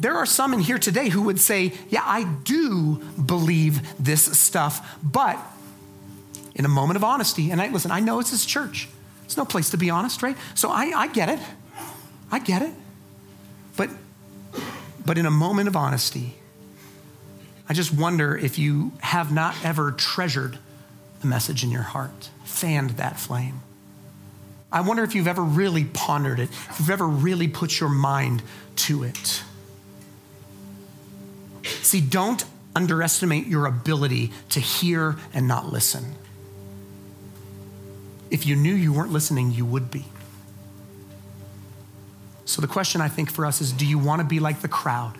there 0.00 0.16
are 0.16 0.26
some 0.26 0.54
in 0.54 0.60
here 0.60 0.78
today 0.78 1.10
who 1.10 1.22
would 1.22 1.38
say, 1.38 1.74
yeah, 1.90 2.02
I 2.04 2.24
do 2.24 2.96
believe 2.96 4.02
this 4.02 4.22
stuff, 4.38 4.98
but 5.02 5.38
in 6.54 6.64
a 6.64 6.68
moment 6.68 6.96
of 6.96 7.04
honesty, 7.04 7.50
and 7.50 7.60
I 7.60 7.68
listen, 7.68 7.90
I 7.90 8.00
know 8.00 8.18
it's 8.18 8.30
this 8.30 8.46
church. 8.46 8.88
It's 9.26 9.36
no 9.36 9.44
place 9.44 9.70
to 9.70 9.76
be 9.76 9.90
honest, 9.90 10.22
right? 10.22 10.36
So 10.54 10.70
I, 10.70 10.92
I 10.96 11.06
get 11.08 11.28
it. 11.28 11.38
I 12.32 12.38
get 12.38 12.62
it. 12.62 12.72
But 13.76 13.90
but 15.04 15.18
in 15.18 15.26
a 15.26 15.30
moment 15.30 15.68
of 15.68 15.76
honesty, 15.76 16.34
I 17.68 17.72
just 17.72 17.92
wonder 17.94 18.36
if 18.36 18.58
you 18.58 18.92
have 19.00 19.32
not 19.32 19.54
ever 19.64 19.92
treasured 19.92 20.58
the 21.20 21.26
message 21.26 21.62
in 21.62 21.70
your 21.70 21.82
heart, 21.82 22.30
fanned 22.44 22.90
that 22.90 23.18
flame. 23.18 23.60
I 24.72 24.80
wonder 24.80 25.02
if 25.02 25.14
you've 25.14 25.26
ever 25.26 25.42
really 25.42 25.84
pondered 25.84 26.38
it, 26.38 26.48
if 26.50 26.76
you've 26.78 26.90
ever 26.90 27.06
really 27.06 27.48
put 27.48 27.80
your 27.80 27.88
mind 27.88 28.42
to 28.76 29.04
it. 29.04 29.42
See, 31.62 32.00
don't 32.00 32.44
underestimate 32.74 33.46
your 33.46 33.66
ability 33.66 34.32
to 34.50 34.60
hear 34.60 35.16
and 35.34 35.48
not 35.48 35.72
listen. 35.72 36.14
If 38.30 38.46
you 38.46 38.54
knew 38.54 38.74
you 38.74 38.92
weren't 38.92 39.12
listening, 39.12 39.50
you 39.50 39.64
would 39.64 39.90
be. 39.90 40.04
So 42.50 42.60
the 42.60 42.66
question 42.66 43.00
I 43.00 43.06
think 43.06 43.30
for 43.30 43.46
us 43.46 43.60
is 43.60 43.72
do 43.72 43.86
you 43.86 43.96
want 43.96 44.20
to 44.22 44.26
be 44.26 44.40
like 44.40 44.60
the 44.60 44.66
crowd? 44.66 45.16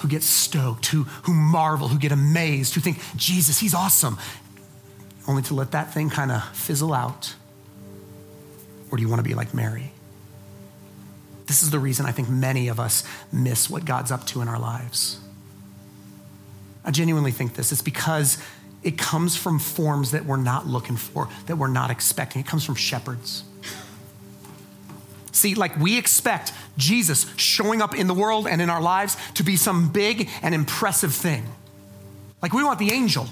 Who 0.00 0.08
get 0.08 0.24
stoked, 0.24 0.86
who, 0.86 1.04
who 1.04 1.32
marvel, 1.32 1.86
who 1.86 2.00
get 2.00 2.10
amazed, 2.10 2.74
who 2.74 2.80
think, 2.80 2.98
Jesus, 3.14 3.60
he's 3.60 3.74
awesome, 3.74 4.18
only 5.28 5.42
to 5.42 5.54
let 5.54 5.70
that 5.70 5.94
thing 5.94 6.10
kind 6.10 6.32
of 6.32 6.42
fizzle 6.48 6.92
out? 6.92 7.36
Or 8.90 8.96
do 8.96 9.04
you 9.04 9.08
want 9.08 9.20
to 9.20 9.28
be 9.28 9.36
like 9.36 9.54
Mary? 9.54 9.92
This 11.46 11.62
is 11.62 11.70
the 11.70 11.78
reason 11.78 12.06
I 12.06 12.10
think 12.10 12.28
many 12.28 12.66
of 12.66 12.80
us 12.80 13.04
miss 13.32 13.70
what 13.70 13.84
God's 13.84 14.10
up 14.10 14.26
to 14.28 14.40
in 14.40 14.48
our 14.48 14.58
lives. 14.58 15.20
I 16.84 16.90
genuinely 16.90 17.30
think 17.30 17.54
this. 17.54 17.70
It's 17.70 17.82
because 17.82 18.36
it 18.82 18.98
comes 18.98 19.36
from 19.36 19.60
forms 19.60 20.10
that 20.10 20.24
we're 20.24 20.38
not 20.38 20.66
looking 20.66 20.96
for, 20.96 21.28
that 21.46 21.54
we're 21.54 21.68
not 21.68 21.92
expecting. 21.92 22.40
It 22.40 22.48
comes 22.48 22.64
from 22.64 22.74
shepherds. 22.74 23.44
See, 25.32 25.54
like 25.54 25.78
we 25.78 25.98
expect 25.98 26.52
Jesus 26.76 27.26
showing 27.36 27.82
up 27.82 27.94
in 27.94 28.06
the 28.06 28.14
world 28.14 28.46
and 28.46 28.60
in 28.60 28.70
our 28.70 28.80
lives 28.82 29.16
to 29.34 29.42
be 29.42 29.56
some 29.56 29.90
big 29.90 30.28
and 30.42 30.54
impressive 30.54 31.14
thing. 31.14 31.44
Like 32.42 32.52
we 32.52 32.64
want 32.64 32.78
the 32.78 32.92
angel. 32.92 33.26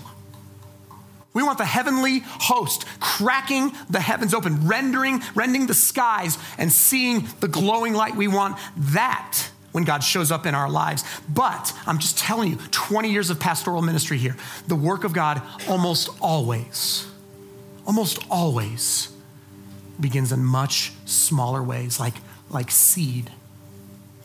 We 1.34 1.42
want 1.42 1.58
the 1.58 1.64
heavenly 1.64 2.20
host 2.24 2.84
cracking 3.00 3.72
the 3.90 4.00
heavens 4.00 4.34
open, 4.34 4.66
rendering, 4.66 5.22
rending 5.34 5.66
the 5.66 5.74
skies, 5.74 6.38
and 6.56 6.72
seeing 6.72 7.28
the 7.40 7.48
glowing 7.48 7.94
light. 7.94 8.16
We 8.16 8.28
want 8.28 8.58
that 8.76 9.50
when 9.72 9.84
God 9.84 10.02
shows 10.02 10.32
up 10.32 10.46
in 10.46 10.54
our 10.54 10.68
lives. 10.68 11.04
But 11.28 11.72
I'm 11.86 11.98
just 11.98 12.18
telling 12.18 12.50
you, 12.50 12.56
20 12.70 13.10
years 13.10 13.30
of 13.30 13.38
pastoral 13.38 13.82
ministry 13.82 14.18
here, 14.18 14.36
the 14.66 14.74
work 14.74 15.04
of 15.04 15.12
God 15.12 15.42
almost 15.68 16.08
always, 16.20 17.06
almost 17.86 18.18
always 18.30 19.12
begins 20.00 20.32
in 20.32 20.44
much 20.44 20.92
smaller 21.04 21.62
ways, 21.62 21.98
like, 21.98 22.14
like 22.50 22.70
seed 22.70 23.30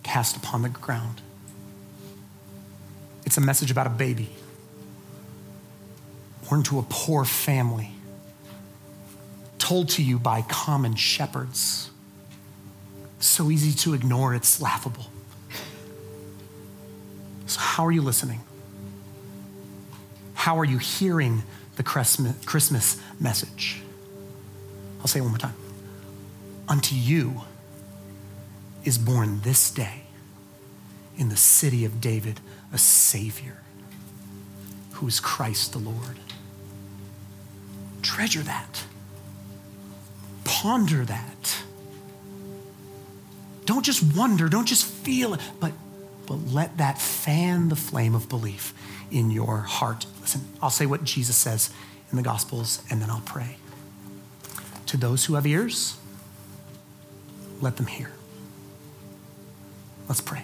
cast 0.03 0.37
upon 0.37 0.61
the 0.61 0.69
ground. 0.69 1.21
It's 3.25 3.37
a 3.37 3.41
message 3.41 3.71
about 3.71 3.87
a 3.87 3.91
baby 3.91 4.29
born 6.49 6.63
to 6.63 6.77
a 6.79 6.83
poor 6.83 7.25
family, 7.25 7.89
told 9.57 9.89
to 9.89 10.03
you 10.03 10.19
by 10.19 10.41
common 10.43 10.95
shepherds. 10.95 11.89
So 13.19 13.49
easy 13.49 13.71
to 13.79 13.93
ignore, 13.93 14.35
it's 14.35 14.61
laughable. 14.61 15.05
So, 17.47 17.59
how 17.59 17.85
are 17.85 17.91
you 17.91 18.01
listening? 18.01 18.41
How 20.33 20.59
are 20.59 20.65
you 20.65 20.77
hearing 20.77 21.43
the 21.75 21.83
Christmas 21.83 23.01
message? 23.19 23.81
I'll 24.99 25.07
say 25.07 25.19
it 25.19 25.21
one 25.23 25.31
more 25.31 25.39
time. 25.39 25.62
Unto 26.67 26.95
you 26.95 27.41
is 28.83 28.97
born 28.97 29.41
this 29.41 29.69
day 29.69 30.03
in 31.17 31.29
the 31.29 31.37
city 31.37 31.85
of 31.85 32.01
David 32.01 32.39
a 32.71 32.77
Savior 32.77 33.57
who 34.93 35.07
is 35.07 35.19
Christ 35.19 35.73
the 35.73 35.79
Lord. 35.79 36.17
Treasure 38.01 38.41
that. 38.41 38.83
Ponder 40.43 41.05
that. 41.05 41.63
Don't 43.65 43.83
just 43.83 44.15
wonder, 44.15 44.49
don't 44.49 44.67
just 44.67 44.85
feel 44.85 45.33
it, 45.33 45.41
but, 45.59 45.71
but 46.25 46.35
let 46.51 46.77
that 46.77 47.01
fan 47.01 47.69
the 47.69 47.75
flame 47.75 48.13
of 48.13 48.27
belief 48.27 48.73
in 49.09 49.31
your 49.31 49.59
heart. 49.59 50.05
Listen, 50.21 50.41
I'll 50.61 50.69
say 50.69 50.85
what 50.85 51.03
Jesus 51.03 51.37
says 51.37 51.69
in 52.11 52.17
the 52.17 52.23
Gospels 52.23 52.81
and 52.89 53.01
then 53.01 53.09
I'll 53.09 53.23
pray. 53.25 53.57
To 54.87 54.97
those 54.97 55.25
who 55.25 55.35
have 55.35 55.47
ears, 55.47 55.97
let 57.63 57.77
them 57.77 57.87
hear. 57.87 58.11
Let's 60.07 60.21
pray. 60.21 60.43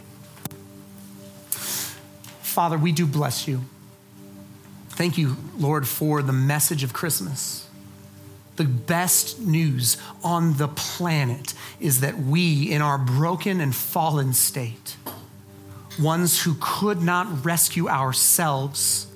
Father, 2.41 2.77
we 2.77 2.91
do 2.91 3.05
bless 3.05 3.47
you. 3.47 3.61
Thank 4.89 5.17
you, 5.17 5.37
Lord, 5.57 5.87
for 5.87 6.21
the 6.21 6.33
message 6.33 6.83
of 6.83 6.91
Christmas. 6.93 7.67
The 8.55 8.65
best 8.65 9.39
news 9.39 9.97
on 10.23 10.57
the 10.57 10.67
planet 10.67 11.53
is 11.79 12.01
that 12.01 12.17
we, 12.17 12.69
in 12.71 12.81
our 12.81 12.97
broken 12.97 13.61
and 13.61 13.73
fallen 13.73 14.33
state, 14.33 14.97
ones 15.97 16.43
who 16.43 16.55
could 16.59 17.01
not 17.01 17.45
rescue 17.45 17.87
ourselves, 17.87 19.07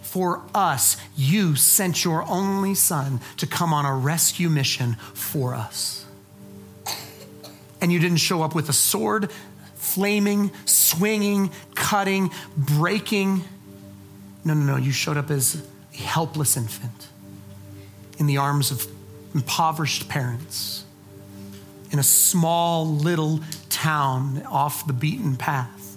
for 0.00 0.40
us, 0.54 0.96
you 1.16 1.56
sent 1.56 2.04
your 2.04 2.22
only 2.30 2.74
son 2.74 3.20
to 3.36 3.46
come 3.46 3.74
on 3.74 3.84
a 3.84 3.94
rescue 3.94 4.48
mission 4.48 4.94
for 5.12 5.54
us. 5.54 6.05
And 7.80 7.92
you 7.92 7.98
didn't 7.98 8.18
show 8.18 8.42
up 8.42 8.54
with 8.54 8.68
a 8.68 8.72
sword, 8.72 9.30
flaming, 9.74 10.50
swinging, 10.64 11.50
cutting, 11.74 12.30
breaking. 12.56 13.44
No, 14.44 14.54
no, 14.54 14.74
no. 14.74 14.76
You 14.76 14.92
showed 14.92 15.16
up 15.16 15.30
as 15.30 15.62
a 15.92 15.96
helpless 15.96 16.56
infant 16.56 17.08
in 18.18 18.26
the 18.26 18.38
arms 18.38 18.70
of 18.70 18.86
impoverished 19.34 20.08
parents 20.08 20.84
in 21.90 21.98
a 21.98 22.02
small 22.02 22.86
little 22.86 23.40
town 23.68 24.42
off 24.46 24.86
the 24.86 24.92
beaten 24.92 25.36
path 25.36 25.96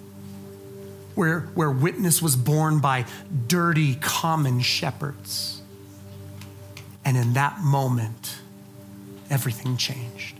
where, 1.14 1.40
where 1.54 1.70
witness 1.70 2.22
was 2.22 2.36
born 2.36 2.78
by 2.78 3.04
dirty 3.46 3.96
common 3.96 4.60
shepherds. 4.60 5.60
And 7.04 7.16
in 7.16 7.34
that 7.34 7.60
moment, 7.60 8.38
everything 9.28 9.76
changed. 9.76 10.39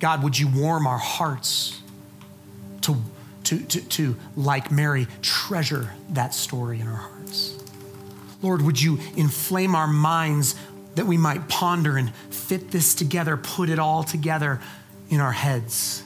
God, 0.00 0.22
would 0.22 0.38
you 0.38 0.48
warm 0.48 0.86
our 0.86 0.98
hearts 0.98 1.80
to, 2.82 2.96
to, 3.44 3.58
to, 3.58 3.80
to, 3.80 4.16
like 4.36 4.70
Mary, 4.70 5.06
treasure 5.22 5.92
that 6.10 6.34
story 6.34 6.80
in 6.80 6.86
our 6.86 6.94
hearts? 6.94 7.58
Lord, 8.42 8.62
would 8.62 8.80
you 8.80 8.98
inflame 9.16 9.74
our 9.74 9.88
minds 9.88 10.54
that 10.94 11.06
we 11.06 11.16
might 11.16 11.48
ponder 11.48 11.96
and 11.96 12.14
fit 12.30 12.70
this 12.70 12.94
together, 12.94 13.36
put 13.36 13.68
it 13.68 13.78
all 13.78 14.04
together 14.04 14.60
in 15.10 15.20
our 15.20 15.32
heads? 15.32 16.04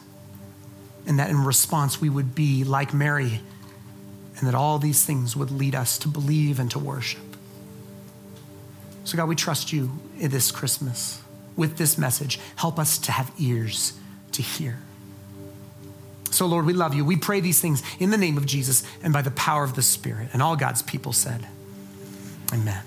And 1.06 1.18
that 1.18 1.30
in 1.30 1.44
response 1.44 2.00
we 2.00 2.08
would 2.08 2.34
be 2.34 2.64
like 2.64 2.94
Mary, 2.94 3.40
and 4.38 4.48
that 4.48 4.54
all 4.54 4.78
these 4.78 5.04
things 5.04 5.36
would 5.36 5.50
lead 5.50 5.74
us 5.74 5.98
to 5.98 6.08
believe 6.08 6.58
and 6.58 6.70
to 6.70 6.78
worship. 6.78 7.20
So, 9.04 9.16
God, 9.16 9.28
we 9.28 9.34
trust 9.34 9.72
you 9.72 9.90
this 10.16 10.50
Christmas 10.50 11.21
with 11.56 11.76
this 11.76 11.98
message. 11.98 12.38
Help 12.56 12.78
us 12.78 12.98
to 12.98 13.12
have 13.12 13.32
ears 13.38 13.92
to 14.32 14.42
hear. 14.42 14.78
So, 16.30 16.46
Lord, 16.46 16.64
we 16.64 16.72
love 16.72 16.94
you. 16.94 17.04
We 17.04 17.16
pray 17.16 17.40
these 17.40 17.60
things 17.60 17.82
in 17.98 18.10
the 18.10 18.16
name 18.16 18.38
of 18.38 18.46
Jesus 18.46 18.84
and 19.02 19.12
by 19.12 19.22
the 19.22 19.30
power 19.30 19.64
of 19.64 19.74
the 19.74 19.82
Spirit. 19.82 20.30
And 20.32 20.42
all 20.42 20.56
God's 20.56 20.82
people 20.82 21.12
said, 21.12 21.46
Amen. 22.52 22.82